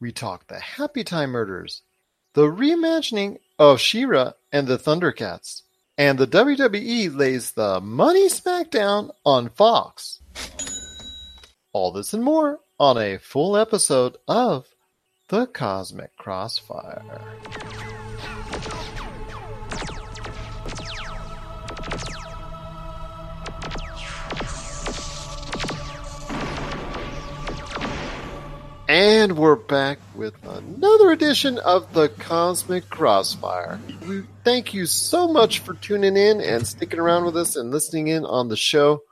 [0.00, 1.82] we talk the Happy Time Murders,
[2.32, 5.62] the reimagining of She-Ra and the Thundercats,
[5.98, 10.20] and the WWE lays the money smackdown on Fox.
[11.72, 14.66] All this and more on a full episode of
[15.28, 17.02] The Cosmic Crossfire.
[28.90, 33.78] And we're back with another edition of the Cosmic Crossfire.
[34.08, 38.08] We thank you so much for tuning in and sticking around with us and listening
[38.08, 39.04] in on the show.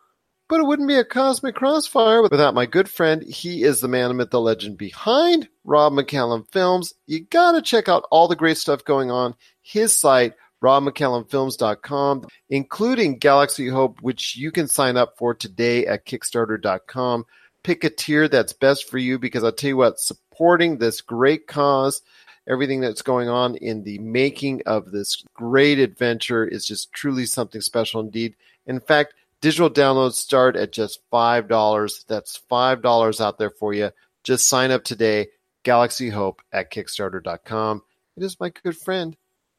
[0.48, 3.22] But it wouldn't be a Cosmic Crossfire without my good friend.
[3.22, 6.94] He is the man, the myth, the legend behind Rob McCallum Films.
[7.06, 9.36] You gotta check out all the great stuff going on.
[9.62, 17.26] His site, robmccallumfilms.com, including Galaxy Hope, which you can sign up for today at kickstarter.com
[17.68, 21.46] pick a tier that's best for you because I'll tell you what, supporting this great
[21.46, 22.00] cause,
[22.48, 27.60] everything that's going on in the making of this great adventure is just truly something
[27.60, 28.36] special indeed.
[28.66, 32.06] In fact, digital downloads start at just $5.
[32.06, 33.90] That's $5 out there for you.
[34.24, 35.28] Just sign up today,
[35.62, 37.82] Galaxy Hope at Kickstarter.com.
[38.16, 39.14] It is my good friend,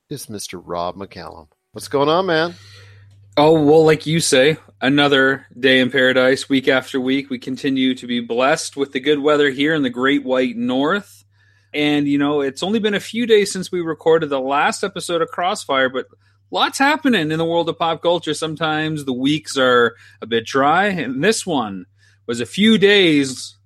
[0.09, 0.59] it's Mr.
[0.65, 1.47] Rob McCallum.
[1.73, 2.55] What's going on, man?
[3.37, 7.29] Oh, well, like you say, another day in paradise, week after week.
[7.29, 11.23] We continue to be blessed with the good weather here in the great white north.
[11.73, 15.21] And, you know, it's only been a few days since we recorded the last episode
[15.21, 16.07] of Crossfire, but
[16.51, 18.33] lots happening in the world of pop culture.
[18.33, 21.85] Sometimes the weeks are a bit dry, and this one
[22.25, 23.57] was a few days,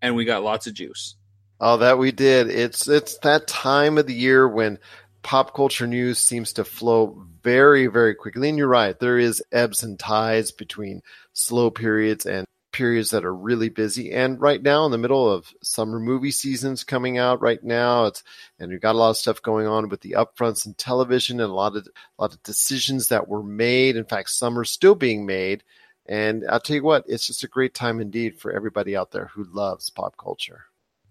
[0.00, 1.16] and we got lots of juice.
[1.60, 2.50] Oh, that we did.
[2.50, 4.80] It's it's that time of the year when
[5.22, 8.48] pop culture news seems to flow very, very quickly.
[8.48, 13.34] And you're right, there is ebbs and tides between slow periods and periods that are
[13.34, 14.12] really busy.
[14.12, 18.22] And right now, in the middle of summer movie seasons coming out right now, it's
[18.58, 21.50] and we've got a lot of stuff going on with the upfronts and television, and
[21.50, 23.96] a lot of a lot of decisions that were made.
[23.96, 25.62] In fact, some are still being made.
[26.06, 29.30] And I'll tell you what, it's just a great time indeed for everybody out there
[29.34, 30.64] who loves pop culture.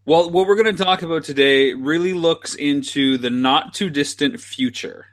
[0.04, 4.42] Well, what we're going to talk about today really looks into the not too distant
[4.42, 5.06] future.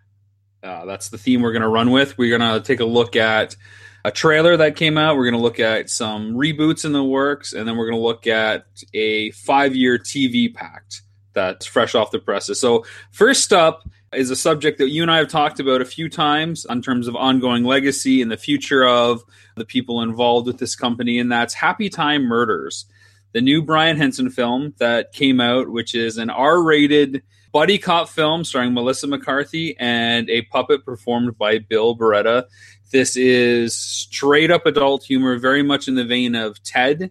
[0.62, 2.18] Uh, that's the theme we're going to run with.
[2.18, 3.56] We're going to take a look at
[4.04, 5.16] a trailer that came out.
[5.16, 8.06] We're going to look at some reboots in the works, and then we're going to
[8.06, 11.02] look at a five year TV pact
[11.32, 12.60] that's fresh off the presses.
[12.60, 16.08] So, first up is a subject that you and I have talked about a few
[16.08, 19.22] times in terms of ongoing legacy and the future of
[19.56, 22.86] the people involved with this company, and that's Happy Time Murders,
[23.32, 27.22] the new Brian Henson film that came out, which is an R rated
[27.58, 32.44] buddy cop film starring Melissa McCarthy and a puppet performed by Bill Barretta.
[32.92, 37.10] This is straight up adult humor, very much in the vein of Ted,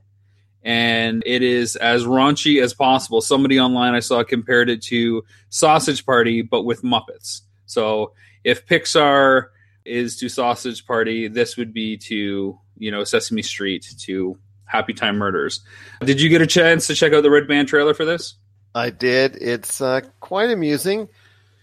[0.64, 3.20] and it is as raunchy as possible.
[3.20, 7.42] Somebody online I saw compared it to Sausage Party, but with Muppets.
[7.66, 8.14] So
[8.46, 9.48] if Pixar
[9.84, 15.18] is to Sausage Party, this would be to you know Sesame Street to Happy Time
[15.18, 15.60] Murders.
[16.06, 18.36] Did you get a chance to check out the Red Band trailer for this?
[18.78, 19.36] I did.
[19.36, 21.10] It's uh, quite amusing.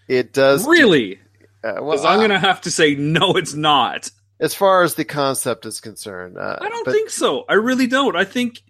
[0.08, 1.20] It does really.
[1.62, 3.36] Uh, well, I'm going to have to say no.
[3.36, 4.10] It's not.
[4.40, 7.44] As far as the concept is concerned, uh, I don't but, think so.
[7.48, 8.16] I really don't.
[8.16, 8.60] I think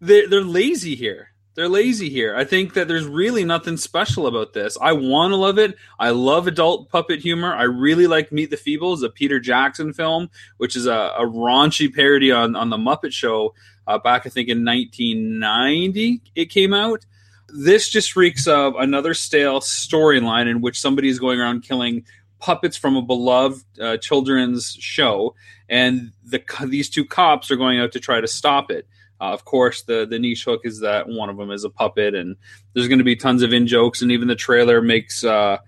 [0.00, 1.30] they're, they're lazy here.
[1.56, 2.36] They're lazy here.
[2.36, 4.78] I think that there's really nothing special about this.
[4.80, 5.74] I want to love it.
[5.98, 7.52] I love adult puppet humor.
[7.52, 11.92] I really like Meet the Feebles, a Peter Jackson film, which is a, a raunchy
[11.92, 13.54] parody on, on the Muppet Show
[13.88, 16.22] uh, back, I think, in 1990.
[16.36, 17.04] It came out
[17.48, 22.04] this just reeks of another stale storyline in which somebody is going around killing
[22.38, 25.34] puppets from a beloved uh, children's show,
[25.68, 28.86] and the these two cops are going out to try to stop it.
[29.20, 32.14] Uh, of course, the the niche hook is that one of them is a puppet,
[32.14, 32.36] and
[32.72, 35.58] there's going to be tons of in jokes, and even the trailer makes uh,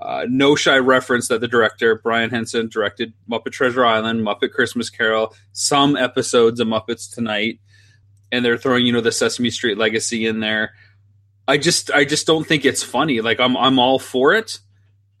[0.00, 4.88] uh, no shy reference that the director Brian Henson directed Muppet Treasure Island, Muppet Christmas
[4.88, 7.60] Carol, some episodes of Muppets Tonight,
[8.30, 10.74] and they're throwing you know the Sesame Street legacy in there.
[11.50, 13.20] I just I just don't think it's funny.
[13.20, 14.60] Like I'm I'm all for it.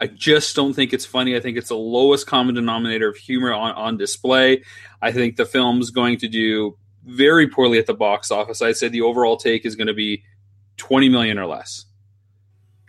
[0.00, 1.34] I just don't think it's funny.
[1.34, 4.62] I think it's the lowest common denominator of humor on, on display.
[5.02, 8.62] I think the film's going to do very poorly at the box office.
[8.62, 10.22] I'd say the overall take is going to be
[10.76, 11.86] 20 million or less.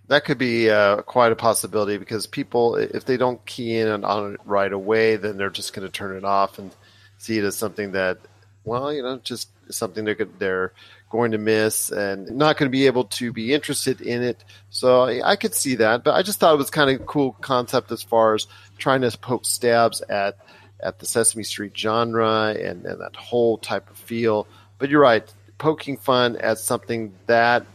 [0.07, 4.35] That could be uh, quite a possibility because people, if they don't key in on
[4.35, 6.75] it right away, then they're just going to turn it off and
[7.17, 8.19] see it as something that,
[8.65, 10.73] well, you know, just something they're they're
[11.11, 14.43] going to miss and not going to be able to be interested in it.
[14.69, 17.33] So I, I could see that, but I just thought it was kind of cool
[17.33, 18.47] concept as far as
[18.77, 20.37] trying to poke stabs at
[20.83, 24.47] at the Sesame Street genre and, and that whole type of feel.
[24.79, 27.65] But you're right, poking fun at something that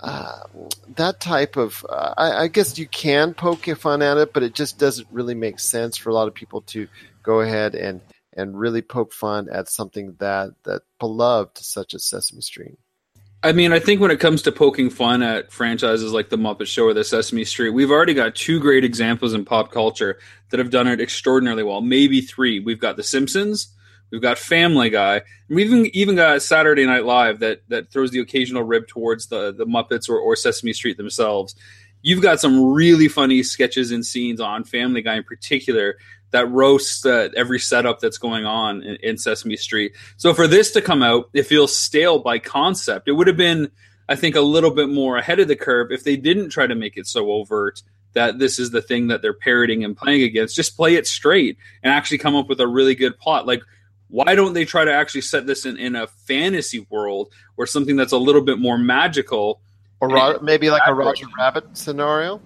[0.00, 0.40] uh,
[0.96, 1.84] that type of.
[1.88, 5.34] Uh, I, I, guess you can poke fun at it, but it just doesn't really
[5.34, 6.86] make sense for a lot of people to
[7.22, 8.00] go ahead and
[8.36, 12.78] and really poke fun at something that that beloved such as Sesame Street.
[13.42, 16.66] I mean, I think when it comes to poking fun at franchises like The Muppet
[16.66, 20.18] Show or The Sesame Street, we've already got two great examples in pop culture
[20.50, 21.80] that have done it extraordinarily well.
[21.80, 22.60] Maybe three.
[22.60, 23.68] We've got The Simpsons,
[24.10, 28.10] we've got Family Guy, and we've even, even got Saturday Night Live that that throws
[28.10, 31.54] the occasional rib towards the the Muppets or, or Sesame Street themselves.
[32.02, 35.98] You've got some really funny sketches and scenes on Family Guy in particular
[36.30, 39.92] that roasts uh, every setup that's going on in, in, Sesame Street.
[40.16, 43.08] So for this to come out, it feels stale by concept.
[43.08, 43.70] It would have been,
[44.08, 46.74] I think, a little bit more ahead of the curve if they didn't try to
[46.74, 47.82] make it so overt
[48.14, 50.56] that this is the thing that they're parroting and playing against.
[50.56, 53.46] Just play it straight and actually come up with a really good plot.
[53.46, 53.62] Like,
[54.08, 57.96] why don't they try to actually set this in, in a fantasy world or something
[57.96, 59.60] that's a little bit more magical?
[60.00, 62.40] Or maybe like a Roger Rabbit scenario?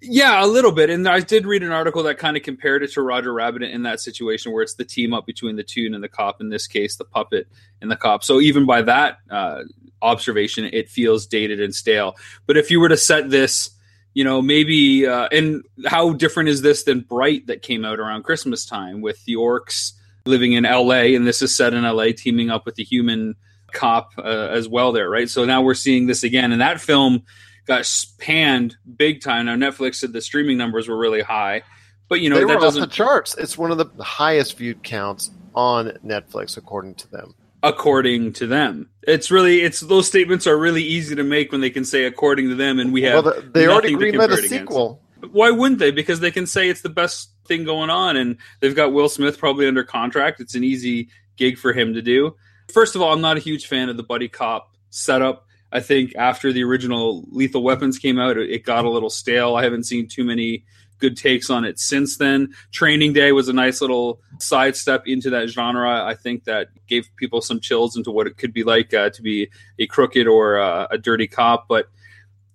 [0.00, 0.90] Yeah, a little bit.
[0.90, 3.82] And I did read an article that kind of compared it to Roger Rabbit in
[3.82, 6.66] that situation where it's the team up between the tune and the cop, in this
[6.66, 7.48] case, the puppet
[7.80, 8.22] and the cop.
[8.22, 9.62] So even by that uh,
[10.00, 12.16] observation, it feels dated and stale.
[12.46, 13.70] But if you were to set this,
[14.14, 18.22] you know, maybe, uh, and how different is this than Bright that came out around
[18.22, 19.92] Christmas time with the orcs
[20.26, 21.14] living in LA?
[21.14, 23.34] And this is set in LA, teaming up with the human
[23.72, 25.28] cop uh, as well there, right?
[25.28, 26.52] So now we're seeing this again.
[26.52, 27.24] And that film
[27.68, 27.88] got
[28.18, 29.46] panned big time.
[29.46, 31.62] Now Netflix said the streaming numbers were really high,
[32.08, 33.36] but you know they that were doesn't off the charts.
[33.36, 37.34] It's one of the highest viewed counts on Netflix according to them.
[37.62, 41.70] According to them, it's really it's those statements are really easy to make when they
[41.70, 45.02] can say according to them, and we have well, they already greenlit a sequel.
[45.30, 45.90] Why wouldn't they?
[45.90, 49.38] Because they can say it's the best thing going on, and they've got Will Smith
[49.38, 50.40] probably under contract.
[50.40, 52.36] It's an easy gig for him to do.
[52.72, 55.47] First of all, I'm not a huge fan of the buddy cop setup.
[55.70, 59.56] I think after the original Lethal Weapons came out, it got a little stale.
[59.56, 60.64] I haven't seen too many
[60.98, 62.54] good takes on it since then.
[62.72, 66.04] Training Day was a nice little sidestep into that genre.
[66.04, 69.22] I think that gave people some chills into what it could be like uh, to
[69.22, 71.68] be a crooked or uh, a dirty cop.
[71.68, 71.88] But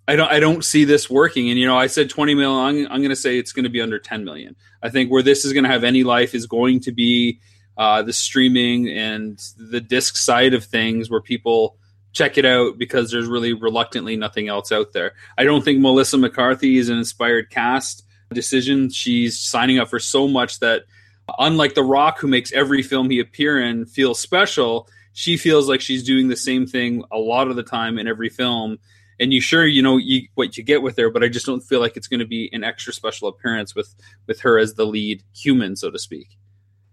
[0.07, 1.49] I don't I don't see this working.
[1.49, 2.85] And you know, I said 20 million.
[2.85, 4.55] I'm, I'm going to say it's going to be under 10 million.
[4.81, 7.39] I think where this is going to have any life is going to be
[7.77, 11.77] uh, the streaming and the disc side of things, where people
[12.13, 15.13] check it out because there's really reluctantly nothing else out there.
[15.37, 18.89] I don't think Melissa McCarthy is an inspired cast decision.
[18.89, 20.83] She's signing up for so much that,
[21.39, 25.81] unlike The Rock, who makes every film he appear in feel special, she feels like
[25.81, 28.77] she's doing the same thing a lot of the time in every film.
[29.19, 31.61] And you sure you know you, what you get with her, but I just don't
[31.61, 33.93] feel like it's going to be an extra special appearance with
[34.27, 36.37] with her as the lead human, so to speak.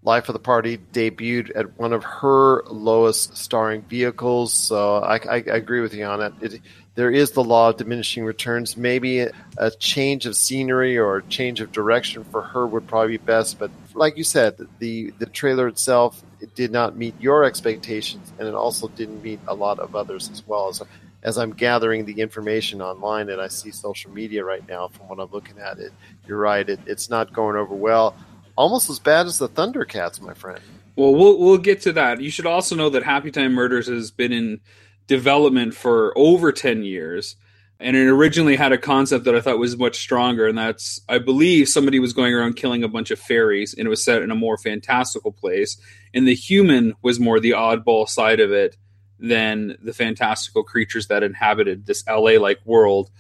[0.03, 4.53] Life of the Party debuted at one of her lowest starring vehicles.
[4.53, 6.33] So I, I, I agree with you on that.
[6.41, 6.61] It,
[6.95, 8.77] there is the law of diminishing returns.
[8.77, 13.25] Maybe a change of scenery or a change of direction for her would probably be
[13.25, 13.59] best.
[13.59, 18.49] But like you said, the, the trailer itself it did not meet your expectations, and
[18.49, 20.73] it also didn't meet a lot of others as well.
[20.73, 20.87] So
[21.23, 25.21] as I'm gathering the information online and I see social media right now from what
[25.21, 25.93] I'm looking at it,
[26.27, 26.67] you're right.
[26.67, 28.17] It, it's not going over well
[28.57, 30.61] almost as bad as the Thundercats, my friend.
[30.97, 32.21] Well, we'll we'll get to that.
[32.21, 34.61] You should also know that Happy Time Murders has been in
[35.07, 37.37] development for over ten years,
[37.79, 41.19] and it originally had a concept that I thought was much stronger, and that's I
[41.19, 44.31] believe somebody was going around killing a bunch of fairies, and it was set in
[44.31, 45.81] a more fantastical place,
[46.13, 48.77] and the human was more the oddball side of it
[49.19, 53.11] than the fantastical creatures that inhabited this LA like world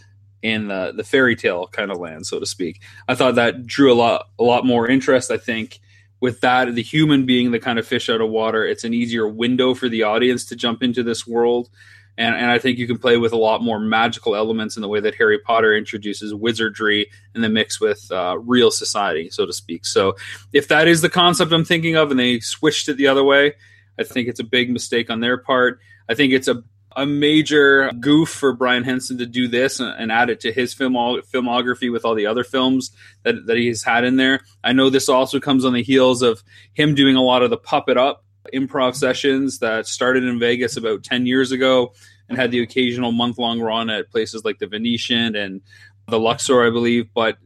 [0.42, 2.80] in the the fairy tale kind of land, so to speak.
[3.08, 5.30] I thought that drew a lot a lot more interest.
[5.30, 5.80] I think
[6.20, 9.26] with that, the human being the kind of fish out of water, it's an easier
[9.26, 11.70] window for the audience to jump into this world.
[12.18, 14.88] And, and I think you can play with a lot more magical elements in the
[14.88, 19.54] way that Harry Potter introduces wizardry in the mix with uh, real society, so to
[19.54, 19.86] speak.
[19.86, 20.16] So,
[20.52, 23.54] if that is the concept I'm thinking of, and they switched it the other way,
[23.98, 25.80] I think it's a big mistake on their part.
[26.10, 26.62] I think it's a
[26.96, 30.94] a major goof for Brian Henson to do this and add it to his film
[30.94, 32.90] filmography with all the other films
[33.22, 34.40] that, that he's had in there.
[34.64, 36.42] I know this also comes on the heels of
[36.74, 41.04] him doing a lot of the puppet up improv sessions that started in Vegas about
[41.04, 41.92] 10 years ago
[42.28, 45.60] and had the occasional month long run at places like the Venetian and
[46.08, 47.12] the Luxor, I believe.
[47.14, 47.38] But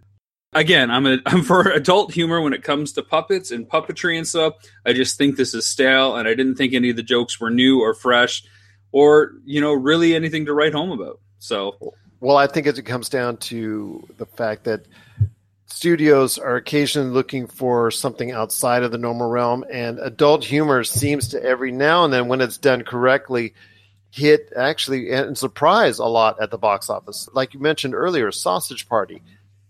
[0.52, 4.26] again, I'm a, I'm for adult humor when it comes to puppets and puppetry and
[4.26, 4.54] stuff.
[4.86, 7.50] I just think this is stale, and I didn't think any of the jokes were
[7.50, 8.42] new or fresh
[8.94, 11.18] or you know really anything to write home about.
[11.40, 14.86] So, well, I think it comes down to the fact that
[15.66, 21.28] studios are occasionally looking for something outside of the normal realm, and adult humor seems
[21.28, 23.52] to every now and then, when it's done correctly,
[24.12, 27.28] hit actually and surprise a lot at the box office.
[27.32, 29.22] Like you mentioned earlier, Sausage Party,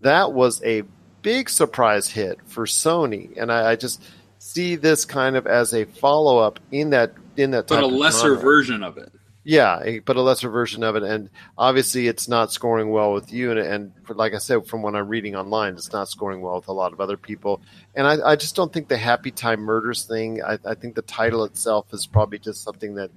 [0.02, 0.82] that was a
[1.22, 4.02] big surprise hit for Sony, and I, I just
[4.44, 7.66] see this kind of as a follow up in that in that.
[7.66, 8.42] But a lesser genre.
[8.42, 9.10] version of it.
[9.46, 13.50] Yeah, but a lesser version of it, and obviously it's not scoring well with you.
[13.50, 16.68] And, and like I said, from what I'm reading online, it's not scoring well with
[16.68, 17.60] a lot of other people.
[17.94, 20.42] And I, I just don't think the Happy Time Murders thing.
[20.42, 23.10] I, I think the title itself is probably just something that,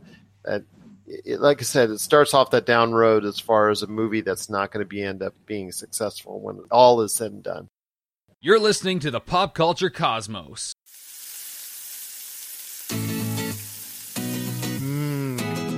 [0.44, 0.64] that
[1.06, 4.20] it, like I said, it starts off that down road as far as a movie
[4.20, 7.70] that's not going to be end up being successful when all is said and done.
[8.42, 10.74] You're listening to the Pop Culture Cosmos.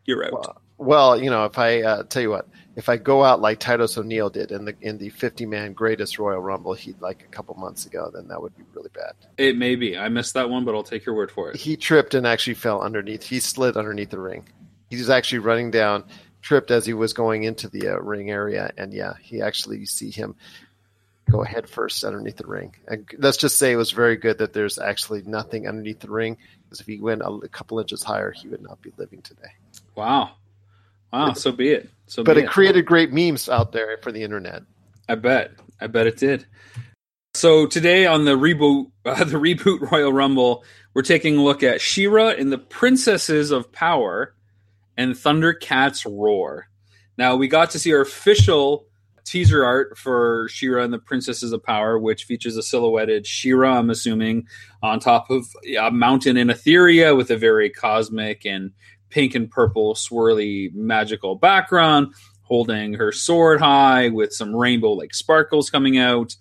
[0.05, 0.31] you're out.
[0.31, 2.47] Well, well you know, if I uh, tell you what
[2.77, 6.19] if I go out like Titus O'Neil did in the in the 50 man greatest
[6.19, 9.13] Royal Rumble, he'd like a couple months ago, then that would be really bad.
[9.37, 9.97] It may be.
[9.97, 11.57] I missed that one, but I'll take your word for it.
[11.57, 13.23] He tripped and actually fell underneath.
[13.23, 14.47] He slid underneath the ring.
[14.91, 16.03] He was actually running down,
[16.43, 19.87] tripped as he was going into the uh, ring area, and yeah, he actually you
[19.87, 20.35] see him
[21.31, 22.75] go head first underneath the ring.
[22.87, 26.37] And let's just say it was very good that there's actually nothing underneath the ring,
[26.63, 29.49] because if he went a, a couple inches higher, he would not be living today.
[29.95, 30.33] Wow.
[31.11, 31.89] Wow, so be it.
[32.07, 34.63] So, but it, it created great memes out there for the internet.
[35.09, 35.51] I bet.
[35.79, 36.45] I bet it did.
[37.33, 41.81] So today on the reboot, uh, the reboot Royal Rumble, we're taking a look at
[41.81, 44.33] She-Ra and the Princesses of Power
[44.97, 46.67] and Thundercats Roar.
[47.17, 48.87] Now we got to see our official
[49.23, 53.89] teaser art for She-Ra and the Princesses of Power, which features a silhouetted She-Ra, I'm
[53.89, 54.47] assuming,
[54.81, 55.45] on top of
[55.77, 58.71] a mountain in Etheria with a very cosmic and
[59.09, 65.69] pink and purple swirly magical background, holding her sword high with some rainbow like sparkles
[65.69, 66.35] coming out.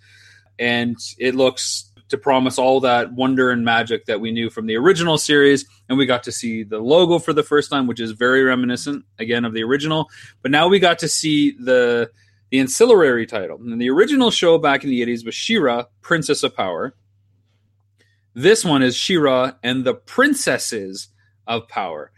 [0.59, 4.77] And it looks to promise all that wonder and magic that we knew from the
[4.77, 5.67] original series.
[5.89, 9.05] And we got to see the logo for the first time, which is very reminiscent
[9.19, 10.09] again of the original.
[10.43, 12.11] But now we got to see the
[12.51, 13.59] the ancillary title.
[13.59, 16.95] And the original show back in the 80s was She-Ra, Princess of Power.
[18.35, 21.09] This one is She-Ra and the Princesses
[21.47, 22.13] of Power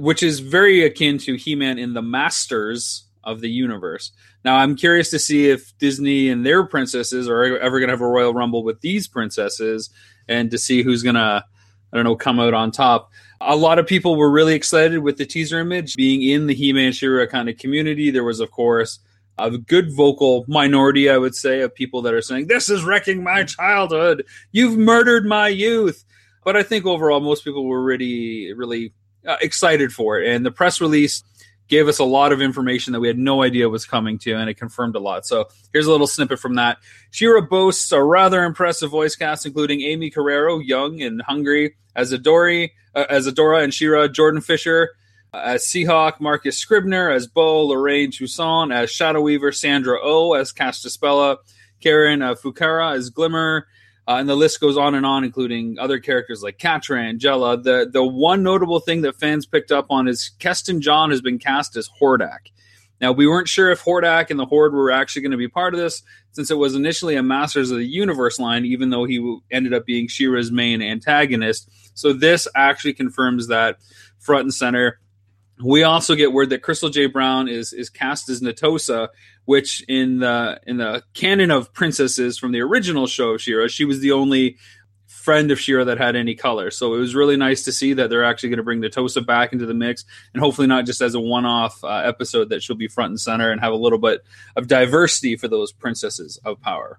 [0.00, 4.12] which is very akin to He-Man in the Masters of the universe.
[4.44, 8.00] Now, I'm curious to see if Disney and their princesses are ever going to have
[8.00, 9.90] a Royal Rumble with these princesses,
[10.26, 11.44] and to see who's going to,
[11.92, 13.10] I don't know, come out on top.
[13.42, 16.92] A lot of people were really excited with the teaser image being in the He-Man
[16.92, 18.10] She-Ra kind of community.
[18.10, 19.00] There was, of course,
[19.38, 23.22] a good vocal minority, I would say, of people that are saying, This is wrecking
[23.22, 24.24] my childhood.
[24.52, 26.04] You've murdered my youth.
[26.42, 28.94] But I think overall, most people were really, really
[29.26, 30.28] uh, excited for it.
[30.28, 31.22] And the press release
[31.68, 34.50] gave us a lot of information that we had no idea was coming to, and
[34.50, 35.24] it confirmed a lot.
[35.24, 36.78] So here's a little snippet from that.
[37.12, 42.70] She-Ra boasts a rather impressive voice cast, including Aimee Carrero, young and hungry, as Adori,
[42.94, 44.90] uh, as Adora and She-Ra, Jordan Fisher
[45.32, 50.32] uh, as Seahawk, Marcus Scribner as Bow, Lorraine Toussaint as Shadow Weaver, Sandra O oh
[50.34, 51.36] as Castaspella,
[51.80, 53.66] Karen uh, Fukuhara as Glimmer,
[54.10, 57.56] uh, and the list goes on and on, including other characters like Catra, Angela.
[57.56, 61.38] The the one notable thing that fans picked up on is Keston John has been
[61.38, 62.50] cast as Hordak.
[63.00, 65.74] Now, we weren't sure if Hordak and the Horde were actually going to be part
[65.74, 66.02] of this,
[66.32, 69.86] since it was initially a Masters of the Universe line, even though he ended up
[69.86, 71.70] being She-Ra's main antagonist.
[71.94, 73.76] So this actually confirms that
[74.18, 74.98] front and center.
[75.62, 77.06] We also get word that Krystal J.
[77.06, 79.10] Brown is is cast as Netossa,
[79.44, 83.84] which in the in the canon of princesses from the original show of She-Ra, she
[83.84, 84.56] was the only
[85.06, 86.70] friend of She-Ra that had any color.
[86.70, 89.52] So it was really nice to see that they're actually going to bring Netossa back
[89.52, 92.88] into the mix, and hopefully not just as a one-off uh, episode that she'll be
[92.88, 94.24] front and center and have a little bit
[94.56, 96.98] of diversity for those princesses of power.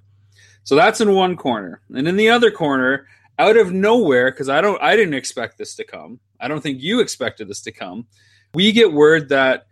[0.63, 3.07] So that's in one corner, and in the other corner,
[3.39, 6.19] out of nowhere, because I don't, I didn't expect this to come.
[6.39, 8.05] I don't think you expected this to come.
[8.53, 9.65] We get word that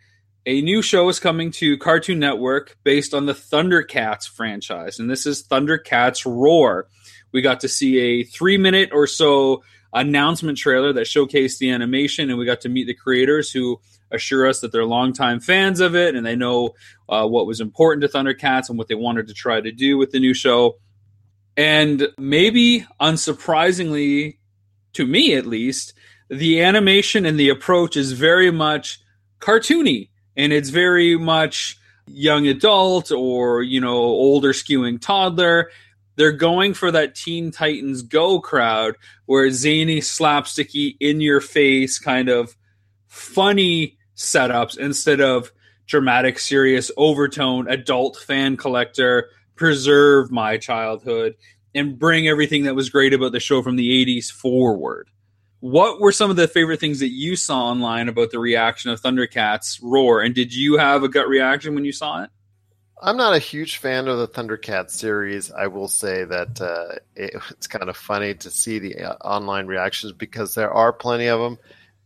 [0.50, 5.28] a new show is coming to Cartoon Network based on the Thundercats franchise, and this
[5.28, 6.88] is Thundercats Roar.
[7.32, 9.62] We got to see a three minute or so
[9.94, 13.80] announcement trailer that showcased the animation, and we got to meet the creators who
[14.10, 16.74] assure us that they're longtime fans of it and they know
[17.10, 20.10] uh, what was important to Thundercats and what they wanted to try to do with
[20.10, 20.80] the new show.
[21.58, 24.40] And maybe unsurprisingly,
[24.94, 25.94] to me at least,
[26.28, 29.00] the animation and the approach is very much
[29.40, 30.09] cartoony
[30.40, 31.78] and it's very much
[32.08, 35.70] young adult or, you know, older skewing toddler
[36.20, 42.28] they're going for that Teen Titans Go crowd where zany, slapsticky, in your face kind
[42.28, 42.58] of
[43.08, 45.54] funny setups instead of
[45.86, 51.36] dramatic, serious, overtone, adult fan collector, preserve my childhood
[51.74, 55.10] and bring everything that was great about the show from the 80s forward.
[55.62, 59.02] What were some of the favorite things that you saw online about the reaction of
[59.02, 60.22] Thundercats Roar?
[60.22, 62.30] And did you have a gut reaction when you saw it?
[63.02, 65.52] I'm not a huge fan of the Thundercats series.
[65.52, 69.68] I will say that uh, it, it's kind of funny to see the uh, online
[69.68, 71.58] reactions because there are plenty of them,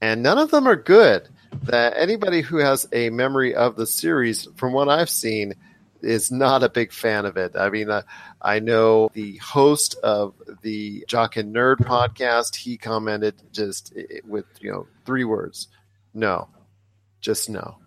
[0.02, 1.28] and none of them are good.
[1.64, 5.54] That anybody who has a memory of the series, from what I've seen,
[6.02, 7.56] is not a big fan of it.
[7.56, 8.04] I mean, uh,
[8.44, 12.56] I know the host of the Jock and Nerd podcast.
[12.56, 13.94] He commented just
[14.28, 15.70] with you know three words:
[16.14, 16.50] no,
[17.22, 17.78] just no.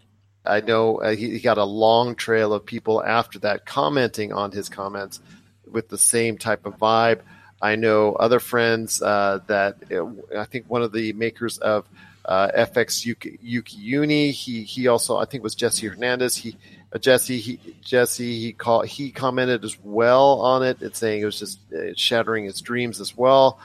[0.46, 4.52] I know uh, he, he, got a long trail of people after that commenting on
[4.52, 5.20] his comments
[5.68, 7.20] with the same type of vibe.
[7.60, 10.06] I know other friends uh, that uh,
[10.38, 11.86] I think one of the makers of
[12.24, 16.36] uh, FX Yuki, Yuki Uni, he he also I think was Jesse Hernandez.
[16.36, 16.56] He
[16.98, 21.38] Jesse he Jesse he call, he commented as well on it and saying it was
[21.38, 23.58] just uh, shattering his dreams as well.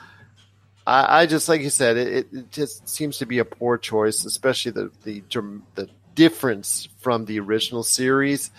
[0.86, 4.24] I, I just like you said, it, it, just seems to be a poor choice,
[4.24, 5.22] especially the the
[5.74, 8.50] the difference from the original series,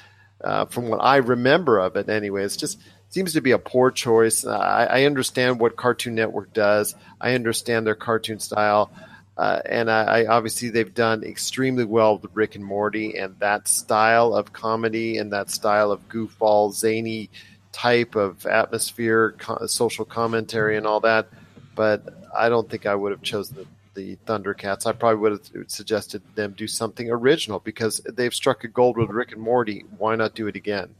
[0.44, 2.10] uh, from what I remember of it.
[2.10, 4.46] Anyway, It just seems to be a poor choice.
[4.46, 6.96] I, I, understand what Cartoon Network does.
[7.22, 8.92] I understand their cartoon style,
[9.38, 13.68] uh, and I, I, obviously they've done extremely well with Rick and Morty and that
[13.68, 17.30] style of comedy and that style of goofball, zany
[17.72, 21.28] type of atmosphere, co- social commentary, and all that.
[21.76, 22.04] But
[22.36, 26.54] I don't think I would have chosen the Thundercats, I probably would have suggested them
[26.58, 29.86] do something original because they've struck a gold with Rick and Morty.
[29.98, 30.96] Why not do it again?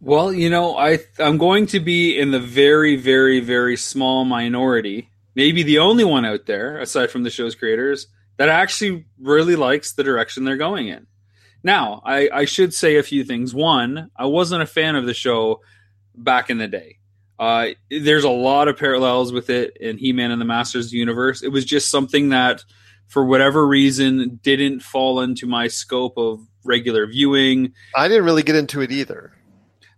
[0.00, 5.10] Well, you know, I I'm going to be in the very, very, very small minority,
[5.38, 9.92] maybe the only one out there, aside from the show's creators, that actually really likes
[9.92, 11.06] the direction they're going in.
[11.62, 13.54] Now, I, I should say a few things.
[13.54, 15.60] One, I wasn't a fan of the show
[16.12, 16.98] back in the day.
[17.38, 21.40] Uh, there's a lot of parallels with it in He-Man and the Masters universe.
[21.44, 22.64] It was just something that,
[23.06, 27.74] for whatever reason, didn't fall into my scope of regular viewing.
[27.94, 29.34] I didn't really get into it either.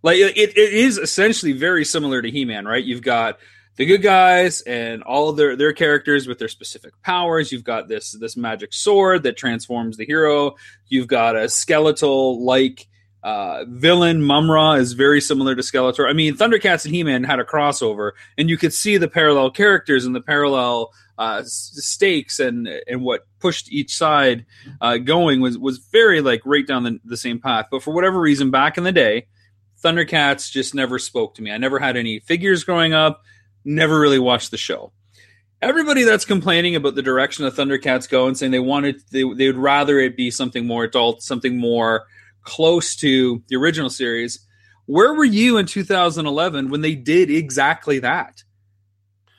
[0.03, 2.85] Like it, it is essentially very similar to He-Man, right?
[2.85, 3.39] You've got
[3.81, 7.51] the good guys and all their their characters with their specific powers.
[7.51, 10.57] You've got this this magic sword that transforms the hero.
[10.89, 12.87] You've got a skeletal like
[13.23, 16.07] uh, villain Mumm-Ra is very similar to Skeletor.
[16.07, 20.05] I mean, Thundercats and He-Man had a crossover, and you could see the parallel characters
[20.05, 24.45] and the parallel uh, stakes and and what pushed each side
[24.83, 27.69] uh, going was was very like right down the, the same path.
[27.71, 29.27] But for whatever reason, back in the day,
[29.83, 31.51] Thundercats just never spoke to me.
[31.51, 33.23] I never had any figures growing up.
[33.65, 34.93] Never really watched the show.
[35.63, 39.47] Everybody that's complaining about the direction the Thundercats go and saying they wanted they they
[39.47, 42.05] would rather it be something more adult, something more
[42.43, 44.47] close to the original series.
[44.87, 48.43] Where were you in 2011 when they did exactly that?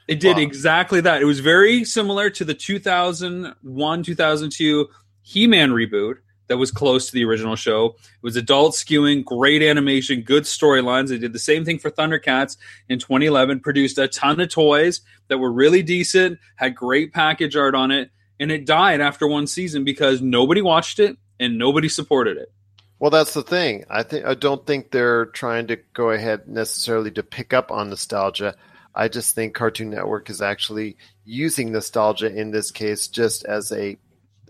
[0.07, 0.43] It did wow.
[0.43, 1.21] exactly that.
[1.21, 4.89] It was very similar to the 2001 2002
[5.23, 6.17] He Man reboot
[6.51, 7.95] that was close to the original show.
[7.97, 11.07] It was adult skewing, great animation, good storylines.
[11.07, 12.57] They did the same thing for Thundercats
[12.89, 17.73] in 2011, produced a ton of toys that were really decent, had great package art
[17.73, 22.35] on it, and it died after one season because nobody watched it and nobody supported
[22.35, 22.51] it.
[22.99, 23.85] Well, that's the thing.
[23.89, 27.89] I think I don't think they're trying to go ahead necessarily to pick up on
[27.89, 28.55] nostalgia.
[28.93, 33.97] I just think Cartoon Network is actually using nostalgia in this case just as a,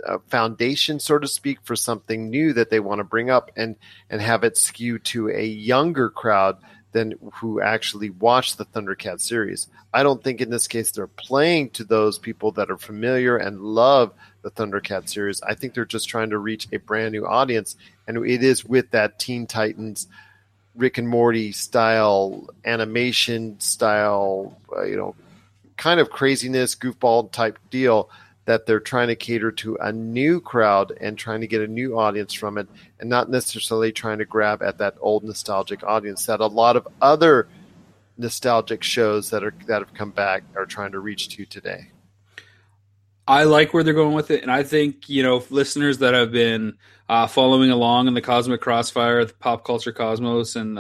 [0.06, 3.76] a foundation, so to speak, for something new that they want to bring up and
[4.10, 6.58] and have it skew to a younger crowd
[6.92, 9.68] than who actually watch the Thundercat series.
[9.94, 13.62] I don't think in this case they're playing to those people that are familiar and
[13.62, 15.42] love the Thundercat series.
[15.42, 17.76] I think they're just trying to reach a brand new audience,
[18.08, 20.08] and it is with that Teen Titans,
[20.76, 25.16] Rick and Morty style animation style, uh, you know,
[25.78, 28.10] kind of craziness, goofball type deal
[28.46, 31.98] that they're trying to cater to a new crowd and trying to get a new
[31.98, 32.68] audience from it,
[33.00, 36.88] and not necessarily trying to grab at that old nostalgic audience that a lot of
[37.02, 37.48] other
[38.18, 41.92] nostalgic shows that are that have come back are trying to reach to today.
[43.28, 46.32] I like where they're going with it, and I think you know listeners that have
[46.32, 46.78] been
[47.08, 50.78] uh, following along in the Cosmic Crossfire, the Pop Culture Cosmos, and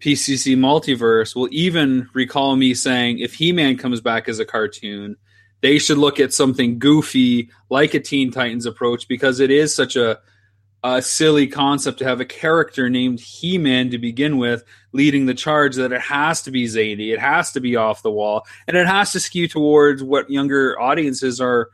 [0.00, 5.16] PCC Multiverse will even recall me saying if He Man comes back as a cartoon,
[5.60, 9.96] they should look at something goofy like a Teen Titans approach because it is such
[9.96, 10.18] a
[10.82, 15.34] a silly concept to have a character named He Man to begin with leading the
[15.34, 18.76] charge that it has to be zany, it has to be off the wall, and
[18.76, 21.68] it has to skew towards what younger audiences are,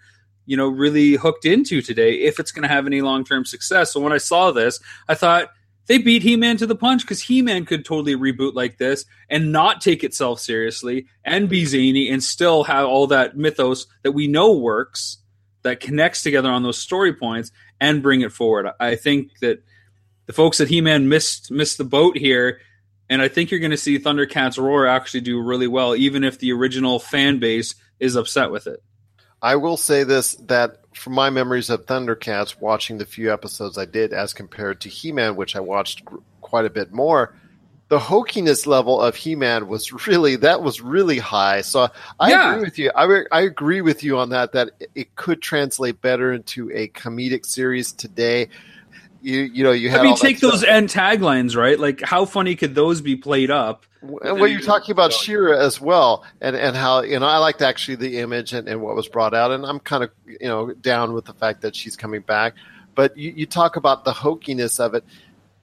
[0.45, 3.93] you know, really hooked into today if it's going to have any long term success.
[3.93, 5.51] So when I saw this, I thought
[5.87, 9.05] they beat He Man to the punch because He Man could totally reboot like this
[9.29, 14.13] and not take itself seriously and be zany and still have all that mythos that
[14.13, 15.19] we know works
[15.63, 18.69] that connects together on those story points and bring it forward.
[18.81, 19.63] I think that
[20.27, 22.61] the folks at He-Man missed missed the boat here,
[23.09, 26.39] and I think you're going to see Thundercats Roar actually do really well, even if
[26.39, 28.83] the original fan base is upset with it.
[29.41, 33.85] I will say this: that from my memories of Thundercats, watching the few episodes I
[33.85, 36.03] did, as compared to He-Man, which I watched
[36.41, 37.35] quite a bit more,
[37.89, 41.61] the hokiness level of He-Man was really that was really high.
[41.61, 42.53] So I yeah.
[42.53, 42.91] agree with you.
[42.95, 44.53] I, I agree with you on that.
[44.53, 48.49] That it could translate better into a comedic series today.
[49.23, 50.01] You you know you have.
[50.01, 50.71] I mean, take those stuff.
[50.71, 51.79] end taglines, right?
[51.79, 53.85] Like, how funny could those be played up?
[54.01, 57.63] And what you're talking about She-Ra as well, and and how you know I liked
[57.63, 60.73] actually the image and, and what was brought out, and I'm kind of you know
[60.73, 62.55] down with the fact that she's coming back.
[62.95, 65.05] But you, you talk about the hokiness of it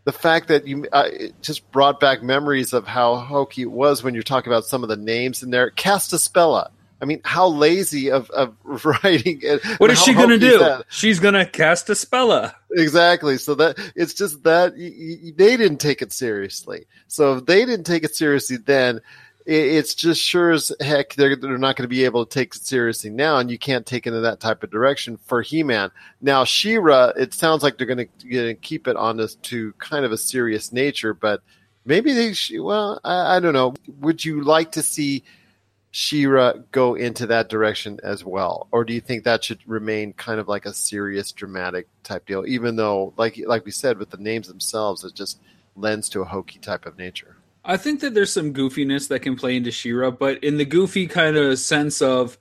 [0.05, 1.09] the fact that you uh,
[1.41, 4.89] just brought back memories of how hokey it was when you're talking about some of
[4.89, 5.71] the names in there.
[5.71, 6.69] Castaspella.
[7.03, 9.61] I mean, how lazy of, of writing it.
[9.77, 10.81] What is she going to do?
[10.87, 12.55] She's going to cast a spella.
[12.71, 13.37] Exactly.
[13.37, 16.85] So that it's just that y- y- they didn't take it seriously.
[17.09, 19.01] So if they didn't take it seriously then,
[19.45, 22.61] it's just sure as heck they're, they're not going to be able to take it
[22.65, 25.91] seriously now, and you can't take it in that type of direction for He-Man.
[26.21, 30.13] Now, She-Ra, it sounds like they're going to keep it on this to kind of
[30.13, 31.41] a serious nature, but
[31.83, 32.33] maybe they.
[32.57, 33.73] Well, I, I don't know.
[33.99, 35.25] Would you like to see
[35.95, 40.39] She-Ra go into that direction as well, or do you think that should remain kind
[40.39, 42.47] of like a serious, dramatic type deal?
[42.47, 45.39] Even though, like like we said, with the names themselves, it just
[45.75, 47.35] lends to a hokey type of nature.
[47.63, 51.05] I think that there's some goofiness that can play into She-Ra, but in the goofy
[51.05, 52.39] kind of sense of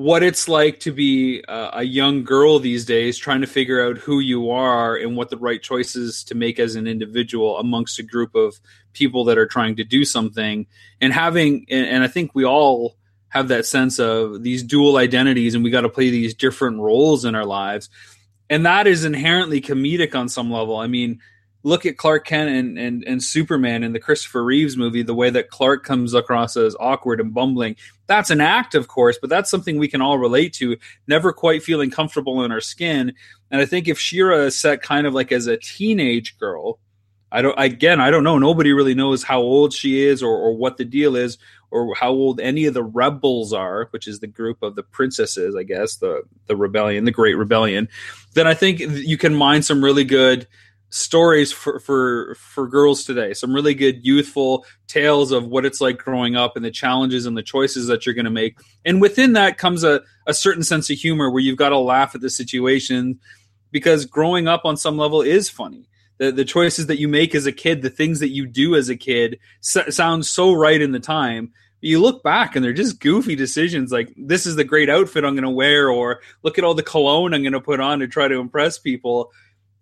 [0.00, 3.98] what it's like to be a, a young girl these days, trying to figure out
[3.98, 8.02] who you are and what the right choices to make as an individual amongst a
[8.02, 8.58] group of
[8.94, 10.66] people that are trying to do something,
[11.02, 12.96] and having, and, and I think we all
[13.28, 17.26] have that sense of these dual identities, and we got to play these different roles
[17.26, 17.90] in our lives,
[18.48, 20.78] and that is inherently comedic on some level.
[20.78, 21.20] I mean
[21.62, 25.30] look at Clark Kent and, and, and Superman in the Christopher Reeves movie, the way
[25.30, 27.76] that Clark comes across as awkward and bumbling.
[28.06, 31.62] That's an act, of course, but that's something we can all relate to, never quite
[31.62, 33.14] feeling comfortable in our skin.
[33.50, 36.78] And I think if She-Ra is set kind of like as a teenage girl,
[37.32, 38.38] I don't again, I don't know.
[38.38, 41.38] Nobody really knows how old she is or, or what the deal is
[41.70, 45.54] or how old any of the rebels are, which is the group of the princesses,
[45.54, 47.88] I guess, the the rebellion, the great rebellion,
[48.34, 50.48] then I think you can mine some really good
[50.90, 53.32] stories for, for for girls today.
[53.32, 57.36] Some really good youthful tales of what it's like growing up and the challenges and
[57.36, 58.58] the choices that you're going to make.
[58.84, 62.14] And within that comes a, a certain sense of humor where you've got to laugh
[62.14, 63.18] at the situation
[63.70, 65.88] because growing up on some level is funny.
[66.18, 68.88] The, the choices that you make as a kid the things that you do as
[68.88, 71.52] a kid s- sound so right in the time.
[71.82, 75.32] You look back and they're just goofy decisions like this is the great outfit i'm
[75.32, 78.06] going to wear or look at all the cologne i'm going to put on to
[78.06, 79.32] try to impress people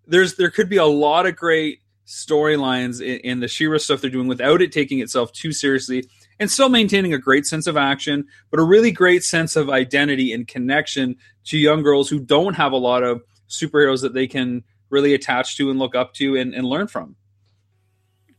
[0.08, 4.10] there's there could be a lot of great storylines in, in, the She-Ra stuff they're
[4.10, 6.08] doing without it taking itself too seriously
[6.40, 10.32] and still maintaining a great sense of action, but a really great sense of identity
[10.32, 14.64] and connection to young girls who don't have a lot of superheroes that they can
[14.88, 17.16] really attach to and look up to and, and learn from.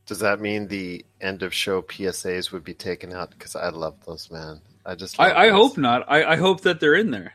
[0.07, 3.29] Does that mean the end of show PSAs would be taken out?
[3.29, 4.61] Because I love those, man.
[4.83, 6.05] I just I, I hope not.
[6.09, 7.33] I, I hope that they're in there.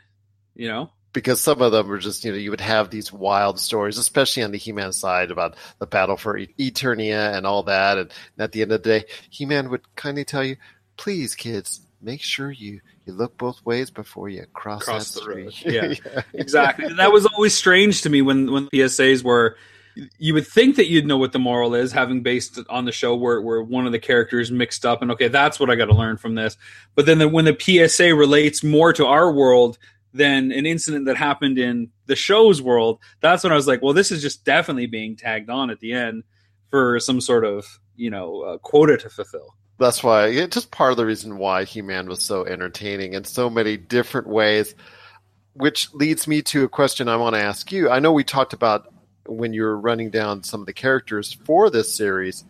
[0.57, 3.59] You know, because some of them were just you know you would have these wild
[3.59, 8.13] stories, especially on the He-Man side about the battle for Eternia and all that, and
[8.39, 10.57] at the end of the day, He-Man would kindly tell you,
[10.99, 15.31] "Please, kids, make sure you you look both ways before you cross, cross that the
[15.31, 16.93] road." street." Yeah, exactly.
[16.93, 19.57] That was always strange to me when when PSAs were.
[20.19, 23.15] You would think that you'd know what the moral is, having based on the show
[23.15, 25.95] where, where one of the characters mixed up, and okay, that's what I got to
[25.95, 26.57] learn from this.
[26.97, 29.79] But then the, when the PSA relates more to our world,
[30.15, 33.93] than an incident that happened in the show's world, that's when I was like, well,
[33.93, 36.23] this is just definitely being tagged on at the end
[36.71, 39.57] for some sort of, you know, uh, quota to fulfill.
[39.79, 43.51] That's why it's just part of the reason why He-Man was so entertaining in so
[43.51, 44.75] many different ways.
[45.55, 47.89] Which leads me to a question I want to ask you.
[47.89, 48.93] I know we talked about
[49.27, 52.45] when you were running down some of the characters for this series.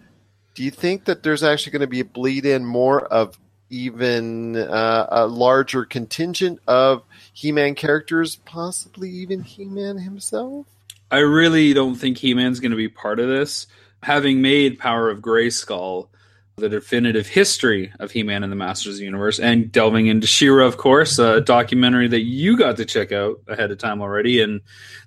[0.55, 3.39] Do you think that there's actually going to be a bleed in more of
[3.71, 10.67] even uh, a larger contingent of He-Man characters, possibly even He-Man himself?
[11.11, 13.67] I really don't think He-Man's going to be part of this.
[14.03, 16.09] Having made Power of Grayskull
[16.57, 20.65] the definitive history of He-Man and the Masters of the Universe, and delving into She-Ra,
[20.65, 24.61] of course, a documentary that you got to check out ahead of time already, and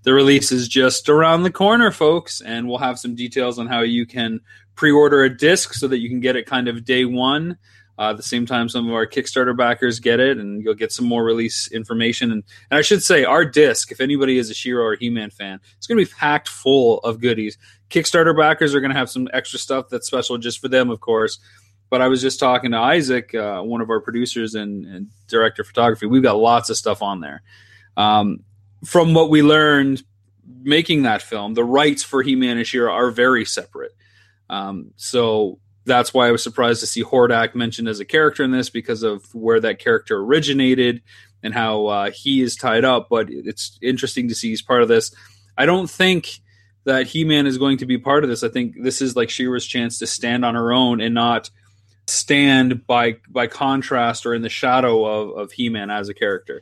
[0.03, 2.41] the release is just around the corner, folks.
[2.41, 4.41] And we'll have some details on how you can
[4.75, 7.57] pre-order a disc so that you can get it kind of day one
[7.99, 10.91] uh, at the same time, some of our Kickstarter backers get it, and you'll get
[10.91, 12.31] some more release information.
[12.31, 15.59] And, and I should say, our disc, if anybody is a She-Ra or He-Man fan,
[15.77, 17.57] it's going to be packed full of goodies.
[17.89, 20.99] Kickstarter backers are going to have some extra stuff that's special just for them, of
[20.99, 21.39] course.
[21.89, 25.61] But I was just talking to Isaac, uh, one of our producers and, and, director
[25.61, 26.05] of photography.
[26.05, 27.41] We've got lots of stuff on there.
[27.95, 28.43] Um,
[28.85, 30.03] from what we learned
[30.61, 33.93] making that film, the rights for He-Man and She-Ra are very separate.
[34.49, 38.51] Um, so that's why I was surprised to see Hordak mentioned as a character in
[38.51, 41.01] this because of where that character originated
[41.41, 43.07] and how uh, he is tied up.
[43.09, 45.15] But it's interesting to see he's part of this.
[45.57, 46.39] I don't think
[46.83, 48.43] that He Man is going to be part of this.
[48.43, 51.49] I think this is like She-Ra's chance to stand on her own and not
[52.05, 56.61] stand by by contrast or in the shadow of, of He Man as a character.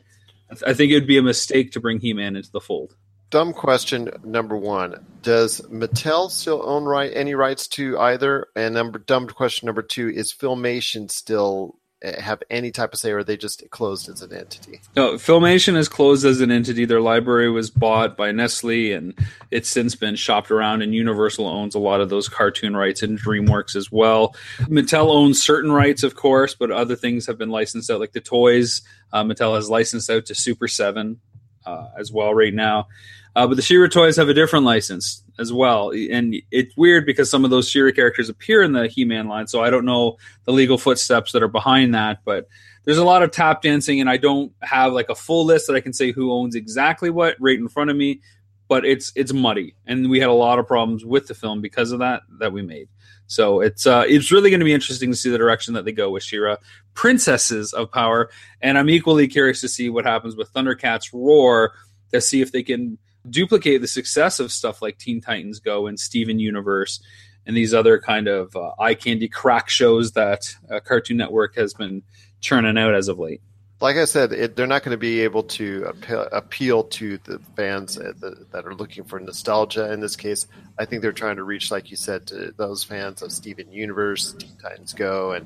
[0.49, 2.61] I, th- I think it would be a mistake to bring He Man into the
[2.61, 2.95] fold
[3.35, 8.47] dumb question number one: Does Mattel still own right any rights to either?
[8.55, 13.11] And number dumb question number two: Is Filmation still eh, have any type of say,
[13.11, 14.79] or are they just closed as an entity?
[14.95, 16.85] No, Filmation is closed as an entity.
[16.85, 19.13] Their library was bought by Nestle, and
[19.51, 20.81] it's since been shopped around.
[20.81, 24.33] And Universal owns a lot of those cartoon rights, and DreamWorks as well.
[24.61, 28.21] Mattel owns certain rights, of course, but other things have been licensed out, like the
[28.21, 28.81] toys.
[29.11, 31.19] Uh, Mattel has licensed out to Super Seven
[31.65, 32.87] uh, as well right now.
[33.35, 37.29] Uh, but the She-Ra toys have a different license as well, and it's weird because
[37.29, 40.53] some of those She-Ra characters appear in the He-Man line, so I don't know the
[40.53, 42.19] legal footsteps that are behind that.
[42.23, 42.47] But
[42.85, 45.75] there's a lot of tap dancing, and I don't have like a full list that
[45.75, 48.21] I can say who owns exactly what right in front of me.
[48.67, 51.91] But it's it's muddy, and we had a lot of problems with the film because
[51.91, 52.87] of that that we made.
[53.27, 55.91] So it's uh, it's really going to be interesting to see the direction that they
[55.91, 56.57] go with She-Ra,
[56.93, 58.29] Princesses of Power,
[58.61, 61.73] and I'm equally curious to see what happens with Thundercats Roar
[62.13, 62.97] to see if they can
[63.29, 67.01] duplicate the success of stuff like Teen Titans Go and Steven Universe
[67.45, 71.73] and these other kind of uh, eye candy crack shows that uh, Cartoon Network has
[71.73, 72.03] been
[72.41, 73.41] churning out as of late.
[73.81, 75.91] Like I said, it, they're not going to be able to
[76.31, 79.91] appeal, to the fans that, that, are looking for nostalgia.
[79.91, 80.47] In this case,
[80.79, 84.33] I think they're trying to reach, like you said, to those fans of Steven Universe,
[84.39, 85.45] Teen Titans Go, and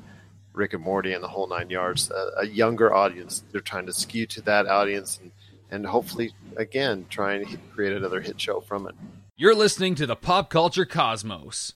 [0.52, 2.10] Rick and Morty, and the whole nine yards.
[2.36, 3.42] a younger audience.
[3.50, 5.32] They're trying to skew to that audience and
[5.70, 8.94] and hopefully, again, try and create another hit show from it.
[9.36, 11.74] You're listening to the Pop Culture Cosmos.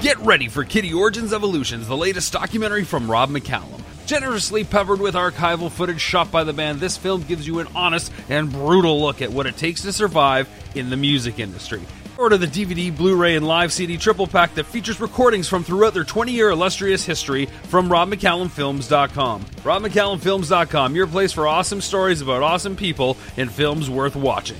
[0.00, 3.82] Get ready for Kittie Origins Evolutions, the latest documentary from Rob McCallum.
[4.06, 8.12] Generously peppered with archival footage shot by the band, this film gives you an honest
[8.28, 11.82] and brutal look at what it takes to survive in the music industry.
[12.18, 15.94] Order the DVD, Blu ray, and live CD triple pack that features recordings from throughout
[15.94, 19.44] their 20 year illustrious history from RobMcCallumFilms.com.
[19.44, 24.56] RobMcCallumFilms.com, your place for awesome stories about awesome people and films worth watching.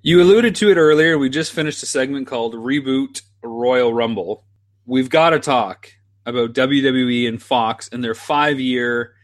[0.00, 1.18] You alluded to it earlier.
[1.18, 4.46] We just finished a segment called Reboot Royal Rumble.
[4.86, 5.92] We've got to talk
[6.24, 9.15] about WWE and Fox and their five year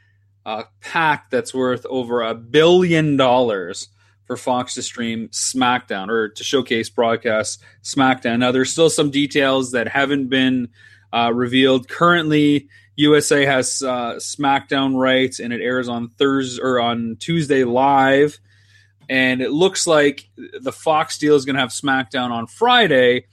[0.45, 3.89] uh, pack that's worth over a billion dollars
[4.27, 8.39] for Fox to stream SmackDown or to showcase broadcast SmackDown.
[8.39, 10.69] Now, there's still some details that haven't been
[11.13, 11.89] uh, revealed.
[11.89, 18.39] Currently, USA has uh, SmackDown rights, and it airs on Thursday or on Tuesday live.
[19.09, 23.27] And it looks like the Fox deal is going to have SmackDown on Friday.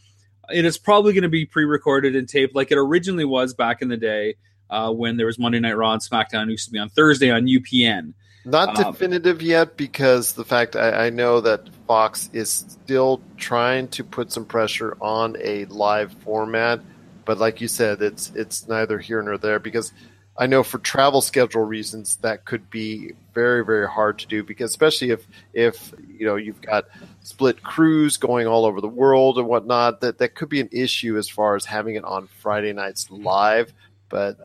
[0.52, 3.88] It is probably going to be pre-recorded and taped, like it originally was back in
[3.88, 4.36] the day
[4.70, 7.30] uh, when there was Monday Night Raw and SmackDown it used to be on Thursday
[7.32, 8.14] on UPN.
[8.46, 13.90] Not Um, definitive yet because the fact I, I know that Fox is still trying
[13.90, 16.80] to put some pressure on a live format,
[17.26, 19.92] but like you said, it's it's neither here nor there because
[20.38, 24.72] I know for travel schedule reasons that could be very very hard to do because
[24.72, 26.86] especially if if you know you've got
[27.22, 31.18] split crews going all over the world and whatnot that that could be an issue
[31.18, 33.74] as far as having it on Friday nights live,
[34.08, 34.38] but.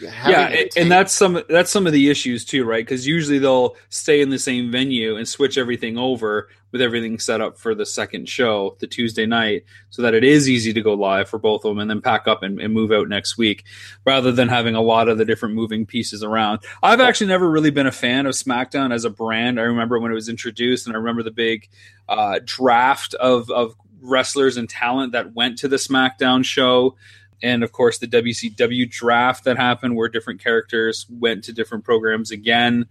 [0.00, 2.84] Yeah, and, and that's some that's some of the issues too, right?
[2.84, 7.40] Because usually they'll stay in the same venue and switch everything over with everything set
[7.40, 10.94] up for the second show, the Tuesday night, so that it is easy to go
[10.94, 13.64] live for both of them, and then pack up and, and move out next week,
[14.04, 16.60] rather than having a lot of the different moving pieces around.
[16.82, 19.58] I've actually never really been a fan of SmackDown as a brand.
[19.58, 21.68] I remember when it was introduced, and I remember the big
[22.08, 26.96] uh, draft of of wrestlers and talent that went to the SmackDown show
[27.42, 32.30] and of course the WCW draft that happened where different characters went to different programs
[32.30, 32.86] again.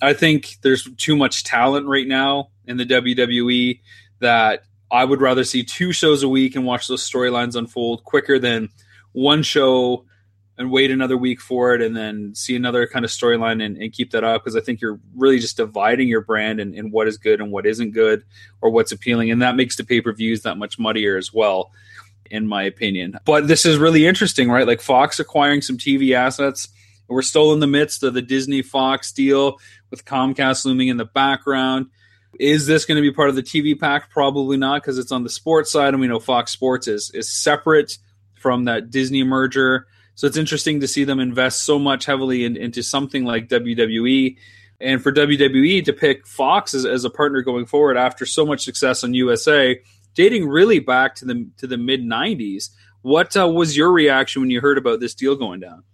[0.00, 3.80] I think there's too much talent right now in the WWE
[4.20, 8.38] that I would rather see two shows a week and watch those storylines unfold quicker
[8.38, 8.68] than
[9.12, 10.04] one show
[10.58, 13.92] and wait another week for it and then see another kind of storyline and, and
[13.92, 17.08] keep that up because I think you're really just dividing your brand and, and what
[17.08, 18.24] is good and what isn't good
[18.60, 19.30] or what's appealing.
[19.30, 21.72] And that makes the pay per views that much muddier as well
[22.30, 23.18] in my opinion.
[23.24, 24.66] But this is really interesting, right?
[24.66, 26.68] Like Fox acquiring some TV assets.
[27.08, 29.58] We're still in the midst of the Disney Fox deal
[29.90, 31.86] with Comcast looming in the background.
[32.38, 34.10] Is this going to be part of the TV pack?
[34.10, 37.32] Probably not, because it's on the sports side, and we know Fox Sports is is
[37.32, 37.98] separate
[38.34, 39.86] from that Disney merger.
[40.16, 44.36] So it's interesting to see them invest so much heavily in, into something like WWE,
[44.80, 48.64] and for WWE to pick Fox as, as a partner going forward after so much
[48.64, 49.80] success on USA
[50.16, 52.70] dating really back to the to the mid '90s.
[53.02, 55.84] What uh, was your reaction when you heard about this deal going down?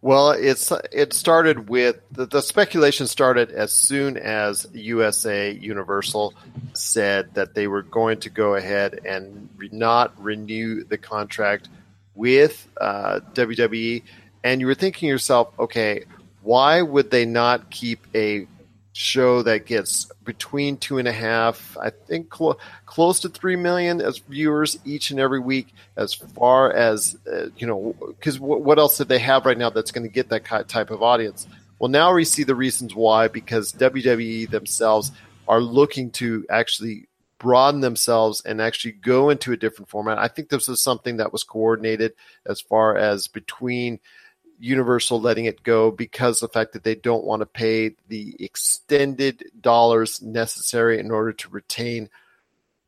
[0.00, 6.34] Well, it's it started with the, the speculation started as soon as USA Universal
[6.74, 11.68] said that they were going to go ahead and re- not renew the contract
[12.14, 14.02] with uh, WWE,
[14.42, 16.04] and you were thinking yourself, okay,
[16.42, 18.46] why would they not keep a
[18.96, 24.00] show that gets between two and a half, I think cl- close to three million
[24.00, 25.74] as viewers each and every week.
[25.96, 29.68] As far as uh, you know, because w- what else did they have right now
[29.68, 31.46] that's going to get that type of audience?
[31.78, 35.12] Well, now we see the reasons why because WWE themselves
[35.46, 37.06] are looking to actually
[37.38, 40.18] broaden themselves and actually go into a different format.
[40.18, 42.14] I think this was something that was coordinated
[42.46, 44.00] as far as between
[44.58, 49.44] Universal letting it go because the fact that they don't want to pay the extended
[49.60, 52.08] dollars necessary in order to retain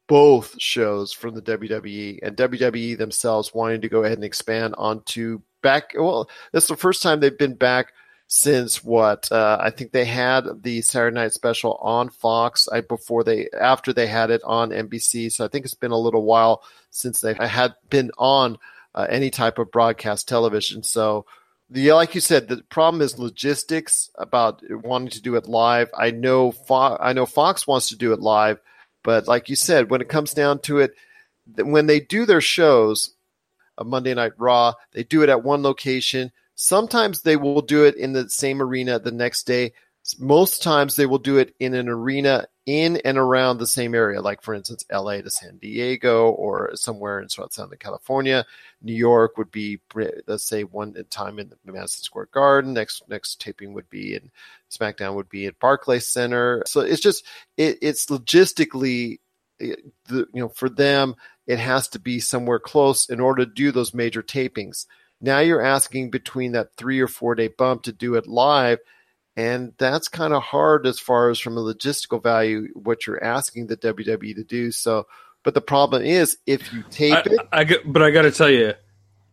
[0.06, 5.40] both shows from the WWE and WWE themselves wanting to go ahead and expand onto
[5.62, 5.92] back.
[5.94, 7.92] Well, that's the first time they've been back
[8.26, 13.24] since what uh, I think they had the Saturday Night Special on Fox I, before
[13.24, 15.32] they after they had it on NBC.
[15.32, 18.58] So I think it's been a little while since they had been on
[18.94, 20.82] uh, any type of broadcast television.
[20.82, 21.26] So
[21.70, 25.90] the like you said, the problem is logistics about wanting to do it live.
[25.96, 28.58] I know Fo- I know Fox wants to do it live,
[29.02, 30.94] but like you said, when it comes down to it,
[31.56, 33.14] when they do their shows,
[33.76, 36.32] a Monday Night Raw, they do it at one location.
[36.54, 39.72] Sometimes they will do it in the same arena the next day.
[40.18, 44.20] Most times they will do it in an arena in and around the same area,
[44.20, 48.44] like for instance, LA to San Diego or somewhere in South Southern California.
[48.82, 49.80] New York would be,
[50.26, 52.74] let's say, one time in the Madison Square Garden.
[52.74, 54.30] Next next taping would be in
[54.70, 56.62] SmackDown would be at Barclays Center.
[56.66, 57.24] So it's just
[57.56, 59.20] it, it's logistically,
[59.58, 61.16] it, the, you know, for them
[61.46, 64.86] it has to be somewhere close in order to do those major tapings.
[65.20, 68.78] Now you're asking between that three or four day bump to do it live.
[69.38, 73.68] And that's kind of hard as far as from a logistical value, what you're asking
[73.68, 74.72] the WWE to do.
[74.72, 75.06] So,
[75.44, 78.32] but the problem is if you tape I, it, I, I, but I got to
[78.32, 78.74] tell you,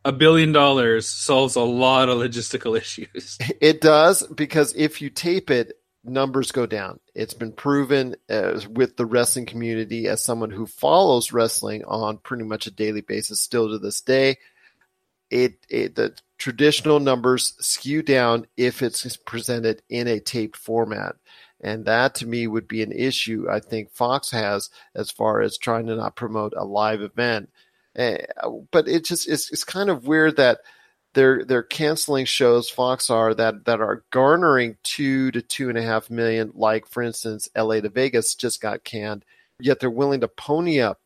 [0.06, 3.39] a billion dollars solves a lot of logistical issues.
[3.60, 5.72] It does because if you tape it,
[6.03, 6.99] numbers go down.
[7.16, 12.43] It's been proven uh, with the wrestling community as someone who follows wrestling on pretty
[12.43, 14.38] much a daily basis still to this day.
[15.32, 21.16] It, it the traditional numbers skew down if it's presented in a taped format.
[21.62, 25.58] And that to me would be an issue I think Fox has as far as
[25.58, 27.50] trying to not promote a live event.
[27.98, 28.18] Uh,
[28.72, 30.60] but it just it's, it's kind of weird that
[31.14, 32.70] they're they're canceling shows.
[32.70, 36.52] Fox are that that are garnering two to two and a half million.
[36.54, 37.82] Like for instance, L.A.
[37.82, 39.24] to Vegas just got canned.
[39.60, 41.00] Yet they're willing to pony up,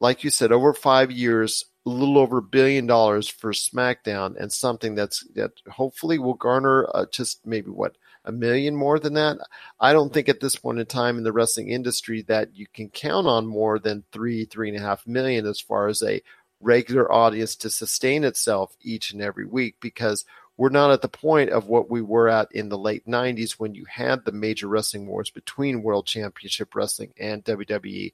[0.00, 4.52] like you said, over five years, a little over a billion dollars for SmackDown and
[4.52, 9.38] something that's that hopefully will garner uh, just maybe what a million more than that.
[9.78, 12.88] I don't think at this point in time in the wrestling industry that you can
[12.88, 16.20] count on more than three, three and a half million as far as a
[16.60, 20.24] regular audience to sustain itself each and every week because
[20.56, 23.74] we're not at the point of what we were at in the late 90s when
[23.74, 28.12] you had the major wrestling wars between World Championship Wrestling and WWE.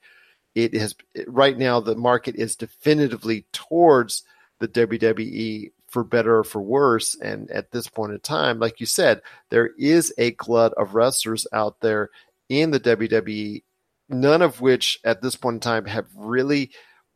[0.54, 0.94] It has
[1.26, 4.22] right now the market is definitively towards
[4.60, 7.14] the WWE for better or for worse.
[7.20, 11.46] And at this point in time, like you said, there is a glut of wrestlers
[11.52, 12.10] out there
[12.48, 13.62] in the WWE,
[14.08, 16.70] none of which at this point in time have really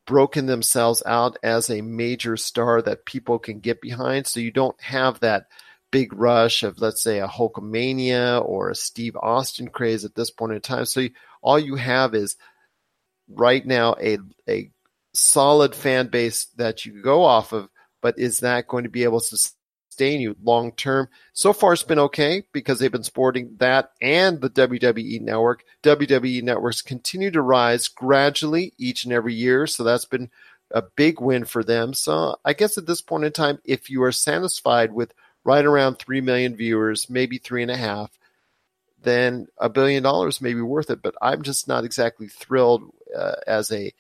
[0.07, 4.27] broken themselves out as a major star that people can get behind.
[4.27, 5.47] So you don't have that
[5.91, 10.53] big rush of, let's say, a Hulkamania or a Steve Austin craze at this point
[10.53, 10.85] in time.
[10.85, 11.11] So you,
[11.43, 12.37] all you have is
[13.29, 14.19] right now a
[14.49, 14.71] a
[15.13, 17.69] solid fan base that you go off of,
[18.03, 21.09] but is that going to be able to sustain you long term?
[21.33, 25.65] So far, it's been okay because they've been sporting that and the WWE network.
[25.83, 30.31] WWE networks continue to rise gradually each and every year, so that's been
[30.71, 31.95] a big win for them.
[31.95, 35.15] So I guess at this point in time, if you are satisfied with
[35.45, 38.19] right around three million viewers, maybe three and a half,
[39.01, 41.03] then a billion dollars may be worth it.
[41.03, 43.93] But I'm just not exactly thrilled uh, as a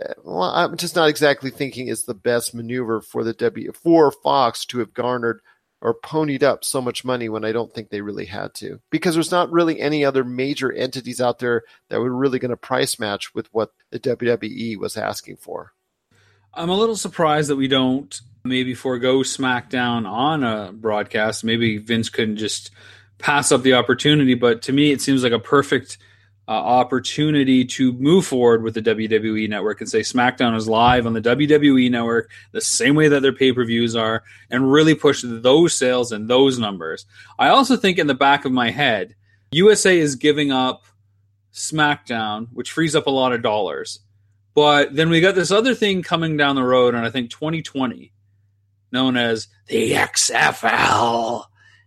[0.00, 4.12] uh, well, I'm just not exactly thinking it's the best maneuver for the W for
[4.12, 5.40] Fox to have garnered
[5.82, 8.80] or ponied up so much money when I don't think they really had to.
[8.90, 12.56] Because there's not really any other major entities out there that were really going to
[12.56, 15.72] price match with what the WWE was asking for.
[16.52, 21.44] I'm a little surprised that we don't maybe forego SmackDown on a broadcast.
[21.44, 22.70] Maybe Vince couldn't just
[23.18, 25.98] pass up the opportunity, but to me, it seems like a perfect
[26.50, 31.12] uh, opportunity to move forward with the WWE network and say SmackDown is live on
[31.12, 35.22] the WWE network the same way that their pay per views are and really push
[35.24, 37.06] those sales and those numbers.
[37.38, 39.14] I also think in the back of my head,
[39.52, 40.86] USA is giving up
[41.52, 44.00] SmackDown, which frees up a lot of dollars.
[44.52, 48.12] But then we got this other thing coming down the road, and I think 2020,
[48.90, 51.44] known as the XFL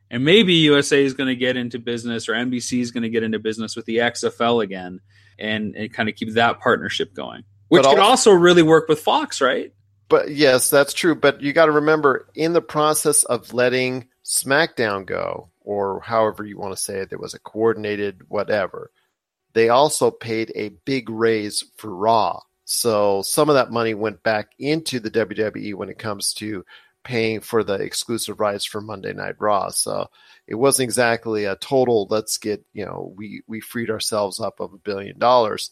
[0.10, 3.24] and maybe USA is going to get into business or NBC is going to get
[3.24, 5.00] into business with the XFL again
[5.40, 8.88] and, and kind of keep that partnership going, which but could also, also really work
[8.88, 9.74] with Fox, right?
[10.10, 11.16] But yes, that's true.
[11.16, 16.58] But you got to remember, in the process of letting SmackDown go, or however you
[16.58, 18.92] want to say it, there was a coordinated whatever.
[19.54, 22.42] They also paid a big raise for Raw.
[22.66, 26.66] So some of that money went back into the WWE when it comes to
[27.04, 29.70] paying for the exclusive rights for Monday Night Raw.
[29.70, 30.10] So
[30.48, 32.08] it wasn't exactly a total.
[32.10, 35.72] Let's get you know we we freed ourselves up of a billion dollars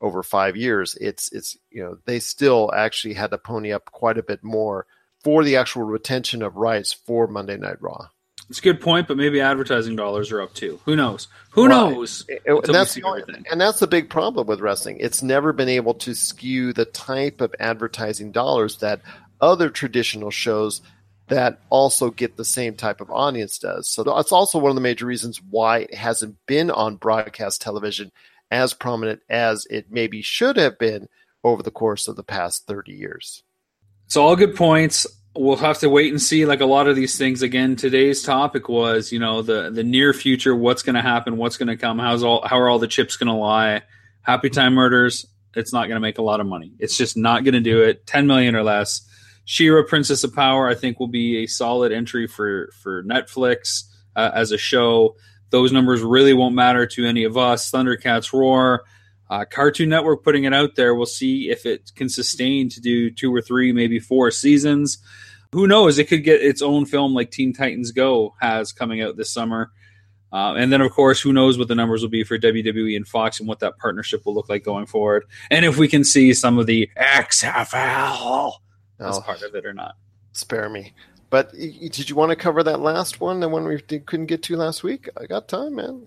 [0.00, 0.96] over five years.
[1.00, 4.86] It's it's you know they still actually had to pony up quite a bit more
[5.22, 8.08] for the actual retention of rights for Monday Night Raw.
[8.50, 10.80] It's a good point, but maybe advertising dollars are up too.
[10.84, 11.28] Who knows?
[11.52, 12.26] Who well, knows?
[12.44, 14.98] And, that's the, and that's the big problem with wrestling.
[15.00, 19.00] It's never been able to skew the type of advertising dollars that
[19.42, 20.80] other traditional shows
[21.28, 23.88] that also get the same type of audience does.
[23.88, 28.12] So that's also one of the major reasons why it hasn't been on broadcast television
[28.50, 31.08] as prominent as it maybe should have been
[31.42, 33.42] over the course of the past 30 years.
[34.06, 35.06] It's all good points.
[35.34, 37.76] We'll have to wait and see like a lot of these things again.
[37.76, 41.68] Today's topic was, you know, the the near future, what's going to happen, what's going
[41.68, 43.80] to come, how's all how are all the chips going to lie?
[44.20, 45.24] Happy Time Murders,
[45.56, 46.72] it's not going to make a lot of money.
[46.78, 48.06] It's just not going to do it.
[48.06, 49.08] 10 million or less
[49.44, 53.84] She-Ra, Princess of Power, I think will be a solid entry for for Netflix
[54.16, 55.16] uh, as a show.
[55.50, 57.70] Those numbers really won't matter to any of us.
[57.70, 58.84] Thundercats Roar,
[59.28, 60.94] uh, Cartoon Network putting it out there.
[60.94, 64.98] We'll see if it can sustain to do two or three, maybe four seasons.
[65.52, 65.98] Who knows?
[65.98, 69.70] It could get its own film like Teen Titans Go has coming out this summer.
[70.32, 73.06] Uh, and then, of course, who knows what the numbers will be for WWE and
[73.06, 75.24] Fox and what that partnership will look like going forward.
[75.50, 78.52] And if we can see some of the XFL
[79.02, 79.96] as oh, part of it or not.
[80.32, 80.94] Spare me.
[81.30, 84.56] But did you want to cover that last one, the one we couldn't get to
[84.56, 85.08] last week?
[85.16, 86.06] I got time, man.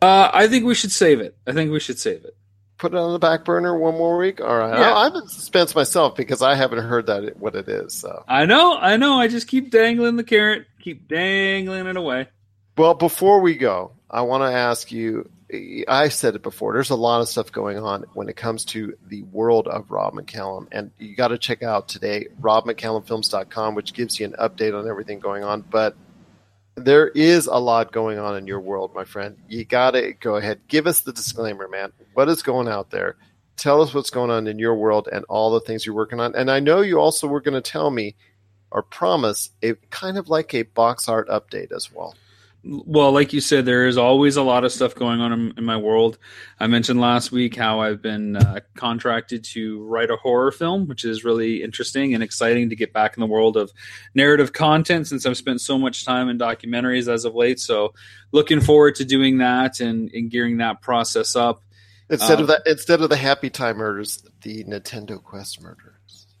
[0.00, 1.36] Uh, I think we should save it.
[1.46, 2.36] I think we should save it.
[2.78, 4.40] Put it on the back burner one more week.
[4.40, 4.78] All right.
[4.78, 4.92] Yeah.
[4.92, 7.94] I, am in suspense myself because I haven't heard that what it is.
[7.94, 9.18] So I know, I know.
[9.18, 12.28] I just keep dangling the carrot, keep dangling it away.
[12.76, 16.72] Well, before we go, I want to ask you I said it before.
[16.72, 20.14] There's a lot of stuff going on when it comes to the world of Rob
[20.14, 24.88] McCallum, and you got to check out today robmccallumfilms.com, which gives you an update on
[24.88, 25.60] everything going on.
[25.60, 25.96] But
[26.74, 29.36] there is a lot going on in your world, my friend.
[29.48, 31.92] You got to go ahead, give us the disclaimer, man.
[32.14, 33.16] What is going out there?
[33.56, 36.34] Tell us what's going on in your world and all the things you're working on.
[36.34, 38.16] And I know you also were going to tell me
[38.72, 42.14] or promise a kind of like a box art update as well
[42.68, 45.64] well, like you said, there is always a lot of stuff going on in, in
[45.64, 46.18] my world.
[46.58, 51.04] I mentioned last week how I've been uh, contracted to write a horror film, which
[51.04, 53.72] is really interesting and exciting to get back in the world of
[54.14, 57.60] narrative content since I've spent so much time in documentaries as of late.
[57.60, 57.94] So,
[58.32, 61.62] looking forward to doing that and, and gearing that process up.
[62.10, 65.95] Instead uh, of that, instead of the Happy Time murders, the Nintendo Quest murder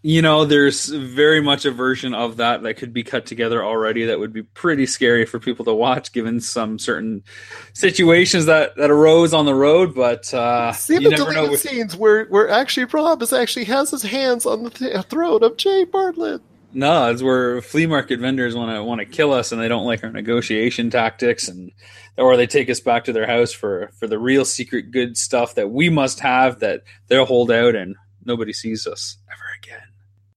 [0.06, 4.04] you know, there's very much a version of that that could be cut together already
[4.04, 7.24] that would be pretty scary for people to watch given some certain
[7.72, 9.96] situations that, that arose on the road.
[9.96, 11.60] But uh, see you the never know with...
[11.60, 15.56] scenes where, where actually Rob is actually has his hands on the th- throat of
[15.56, 16.40] Jay Bartlett.
[16.72, 19.86] No, it's where flea market vendors want to want to kill us and they don't
[19.86, 21.72] like our negotiation tactics and
[22.16, 25.56] or they take us back to their house for for the real secret good stuff
[25.56, 29.45] that we must have that they'll hold out and nobody sees us ever.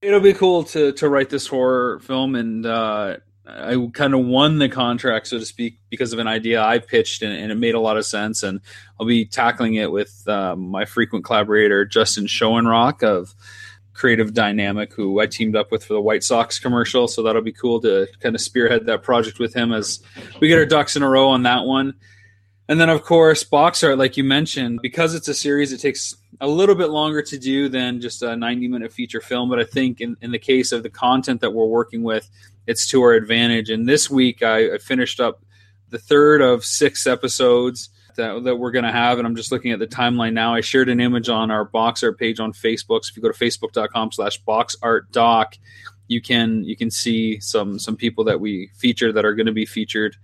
[0.01, 4.57] It'll be cool to to write this horror film, and uh, I kind of won
[4.57, 7.75] the contract, so to speak, because of an idea I pitched, and, and it made
[7.75, 8.43] a lot of sense.
[8.43, 8.61] And
[8.99, 13.35] I'll be tackling it with uh, my frequent collaborator Justin Schoenrock of
[13.93, 17.09] Creative Dynamic, who I teamed up with for the White Sox commercial.
[17.09, 19.99] So that'll be cool to kind of spearhead that project with him as
[20.39, 21.95] we get our ducks in a row on that one.
[22.69, 26.15] And then, of course, box art, like you mentioned, because it's a series, it takes
[26.41, 29.49] a little bit longer to do than just a 90 minute feature film.
[29.49, 32.29] But I think in, in the case of the content that we're working with,
[32.67, 33.69] it's to our advantage.
[33.69, 35.43] And this week, I, I finished up
[35.89, 39.17] the third of six episodes that, that we're going to have.
[39.17, 40.53] And I'm just looking at the timeline now.
[40.53, 43.03] I shared an image on our box art page on Facebook.
[43.03, 45.57] So if you go to facebook.com slash box art doc,
[46.07, 49.51] you can you can see some some people that we feature that are going to
[49.51, 50.15] be featured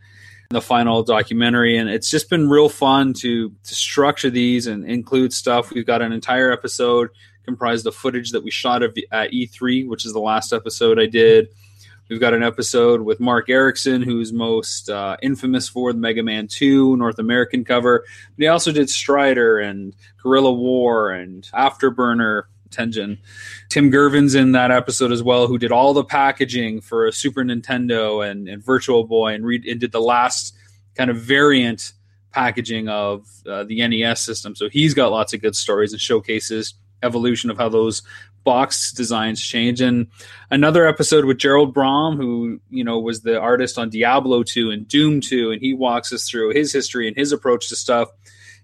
[0.50, 1.78] the final documentary.
[1.78, 5.72] And it's just been real fun to to structure these and include stuff.
[5.72, 7.10] We've got an entire episode
[7.44, 11.50] comprised of footage that we shot at E3, which is the last episode I did.
[12.10, 16.48] We've got an episode with Marc Ericksen, who's most uh, infamous for the Mega Man
[16.48, 18.04] 2 North American cover.
[18.36, 22.44] But he also did Strider and Guerrilla War and Afterburner
[22.76, 23.18] Tengen.
[23.70, 27.44] Tim Girvin's in that episode as well, who did all the packaging for a Super
[27.44, 30.56] Nintendo and, and Virtual Boy and, re- and, did the last
[30.96, 31.94] kind of variant
[32.32, 34.56] packaging of uh, the NES system.
[34.56, 36.74] So he's got lots of good stories and showcases
[37.04, 38.02] evolution of how those
[38.44, 39.82] box designs change.
[39.82, 40.08] And
[40.50, 44.88] another episode with Gerald Brom, who you know was the artist on Diablo 2 and
[44.88, 48.10] Doom 2, and he walks us through his history and his approach to stuff.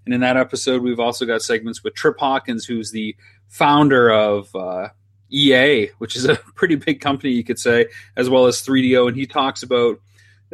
[0.06, 3.16] And in that episode, we've also got segments with Trip Hawkins, who's the
[3.52, 4.88] founder of uh,
[5.30, 9.10] EA, which is a pretty big company, you could say, as well as 3DO.
[9.10, 10.00] And he talks about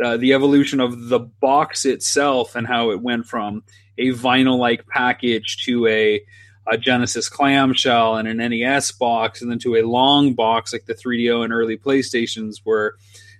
[0.03, 3.63] uh, the evolution of the box itself and how it went from
[3.97, 6.21] a vinyl like package to a,
[6.67, 10.93] a, Genesis clamshell and an NES box, and then to a long box like the
[10.93, 12.95] 3DO and early PlayStations were.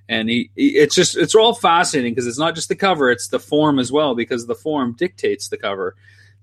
[0.10, 3.28] And he, he it's just it's all fascinating because it's not just the cover; it's
[3.28, 5.96] the form as well because the form dictates the cover.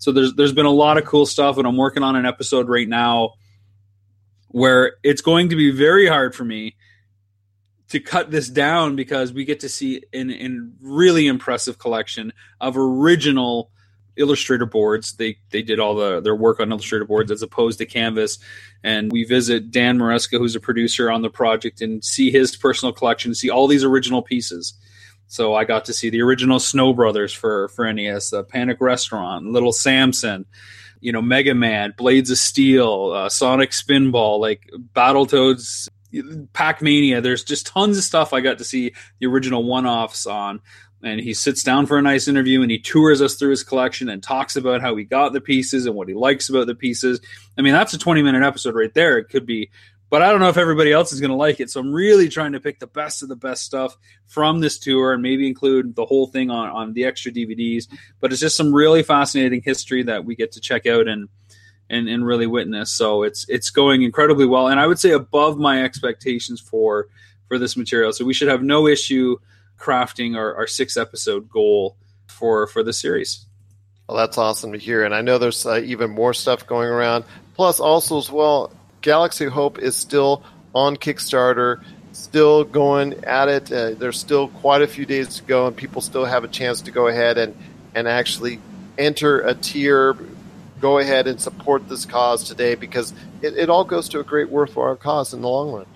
[0.04, 2.68] So there's there's been a lot of cool stuff, and I'm working on an episode
[2.68, 3.36] right now
[4.48, 6.76] where it's going to be very hard for me
[7.88, 12.76] to cut this down because we get to see an, an really impressive collection of
[12.76, 13.70] original
[14.16, 15.14] illustrator boards.
[15.14, 18.38] They they did all the their work on illustrator boards as opposed to canvas.
[18.82, 22.92] And we visit dan maresca who's a producer on the project and see his personal
[22.92, 24.74] collection see all these original pieces
[25.26, 29.46] so I got to see the original Snow Brothers for for NES, uh, Panic Restaurant,
[29.46, 30.46] Little Samson,
[31.00, 35.88] you know, Mega Man, Blades of Steel, uh, Sonic Spinball, like Battletoads,
[36.52, 37.20] Pac Mania.
[37.20, 40.60] There's just tons of stuff I got to see the original one offs on.
[41.02, 44.08] And he sits down for a nice interview and he tours us through his collection
[44.08, 47.20] and talks about how he got the pieces and what he likes about the pieces.
[47.58, 49.18] I mean, that's a 20 minute episode right there.
[49.18, 49.70] It could be
[50.14, 51.70] but I don't know if everybody else is going to like it.
[51.70, 53.96] So I'm really trying to pick the best of the best stuff
[54.28, 57.88] from this tour and maybe include the whole thing on, on the extra DVDs.
[58.20, 61.28] But it's just some really fascinating history that we get to check out and,
[61.90, 62.92] and, and really witness.
[62.92, 64.68] So it's, it's going incredibly well.
[64.68, 67.08] And I would say above my expectations for,
[67.48, 68.12] for this material.
[68.12, 69.38] So we should have no issue
[69.80, 71.96] crafting our, our six episode goal
[72.28, 73.46] for, for the series.
[74.08, 75.02] Well, that's awesome to hear.
[75.02, 77.24] And I know there's uh, even more stuff going around.
[77.56, 78.72] Plus, also as well,
[79.04, 80.42] Galaxy Hope is still
[80.74, 83.70] on Kickstarter, still going at it.
[83.70, 86.80] Uh, there's still quite a few days to go, and people still have a chance
[86.80, 87.54] to go ahead and
[87.94, 88.60] and actually
[88.96, 90.16] enter a tier,
[90.80, 94.48] go ahead and support this cause today because it, it all goes to a great
[94.48, 95.86] worthwhile cause in the long run.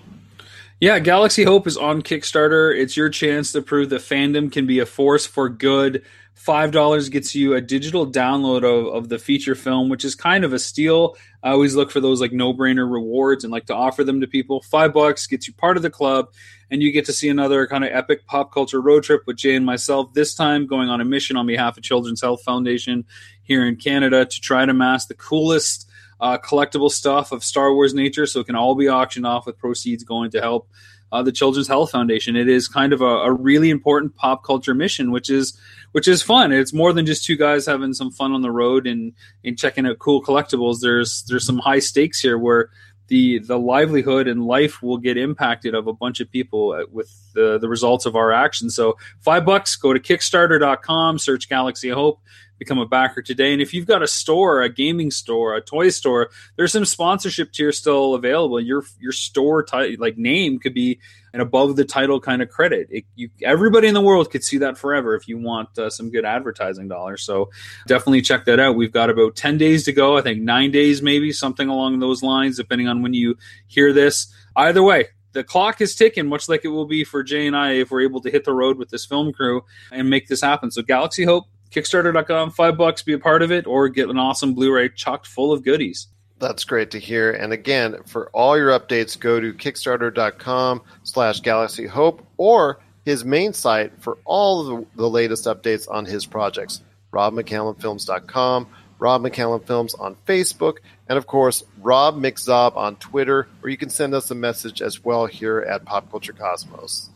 [0.79, 2.77] Yeah, Galaxy Hope is on Kickstarter.
[2.79, 6.05] It's your chance to prove that fandom can be a force for good.
[6.39, 10.45] Five dollars gets you a digital download of, of the feature film, which is kind
[10.45, 11.17] of a steal.
[11.43, 14.27] I always look for those like no brainer rewards and like to offer them to
[14.27, 14.61] people.
[14.61, 16.31] Five bucks gets you part of the club,
[16.71, 19.53] and you get to see another kind of epic pop culture road trip with Jay
[19.53, 20.13] and myself.
[20.13, 23.03] This time going on a mission on behalf of Children's Health Foundation
[23.43, 25.89] here in Canada to try to mass the coolest
[26.21, 29.57] uh, collectible stuff of Star Wars nature, so it can all be auctioned off with
[29.57, 30.69] proceeds going to help
[31.11, 32.35] uh, the Children's Health Foundation.
[32.35, 35.59] It is kind of a, a, really important pop culture mission, which is
[35.91, 36.51] which is fun.
[36.51, 39.13] It's more than just two guys having some fun on the road and
[39.43, 40.79] and checking out cool collectibles.
[40.81, 42.69] There's there's some high stakes here where
[43.07, 47.57] the the livelihood and life will get impacted of a bunch of people with the,
[47.57, 48.75] the results of our actions.
[48.75, 52.21] So five bucks, go to Kickstarter.com, search Galaxy Hope
[52.59, 53.53] become a backer today.
[53.53, 57.51] And if you've got a store, a gaming store, a toy store, there's some sponsorship
[57.51, 58.59] tier still available.
[58.59, 60.99] Your your store t- like name could be
[61.33, 62.87] an above the title kind of credit.
[62.89, 66.09] It, you, everybody in the world could see that forever if you want uh, some
[66.09, 67.23] good advertising dollars.
[67.23, 67.49] So
[67.87, 68.75] definitely check that out.
[68.75, 70.17] We've got about 10 days to go.
[70.17, 73.37] I think nine days, maybe something along those lines, depending on when you
[73.67, 74.33] hear this.
[74.55, 77.73] Either way, the clock is ticking, much like it will be for Jay and I
[77.73, 80.71] if we're able to hit the road with this film crew and make this happen.
[80.71, 84.53] So Galaxy Hope Kickstarter.com, five bucks, be a part of it, or get an awesome
[84.53, 86.07] Blu-ray chocked full of goodies.
[86.39, 87.31] That's great to hear.
[87.31, 93.53] And again, for all your updates, go to Kickstarter.com slash Galaxy Hope or his main
[93.53, 96.81] site for all the, the latest updates on his projects.
[97.11, 98.67] RobMcCallumFilms.com,
[98.99, 103.89] Rob McCallum Films on Facebook, and of course, Rob McZob on Twitter, or you can
[103.89, 107.09] send us a message as well here at Pop Culture Cosmos.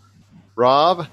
[0.56, 1.08] Rob,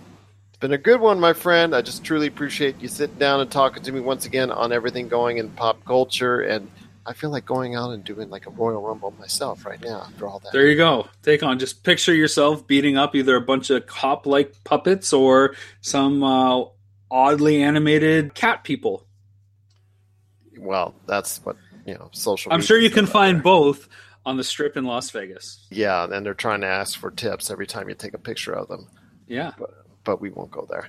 [0.60, 1.74] been a good one, my friend.
[1.74, 5.08] I just truly appreciate you sitting down and talking to me once again on everything
[5.08, 6.40] going in pop culture.
[6.40, 6.70] And
[7.06, 10.28] I feel like going out and doing like a Royal Rumble myself right now after
[10.28, 10.52] all that.
[10.52, 11.08] There you go.
[11.22, 11.58] Take on.
[11.58, 16.64] Just picture yourself beating up either a bunch of cop like puppets or some uh,
[17.10, 19.06] oddly animated cat people.
[20.58, 21.56] Well, that's what,
[21.86, 23.44] you know, social I'm sure you can find there.
[23.44, 23.88] both
[24.26, 25.66] on the strip in Las Vegas.
[25.70, 28.68] Yeah, and they're trying to ask for tips every time you take a picture of
[28.68, 28.88] them.
[29.26, 29.52] Yeah.
[29.58, 30.88] But, but we won't go there.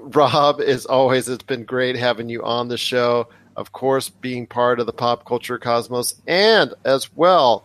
[0.00, 3.28] Rob, as always, it's been great having you on the show.
[3.56, 7.64] Of course, being part of the pop culture cosmos, and as well,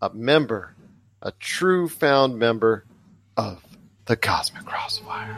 [0.00, 0.74] a member,
[1.20, 2.84] a true found member
[3.36, 3.62] of
[4.06, 5.36] the Cosmic Crossfire.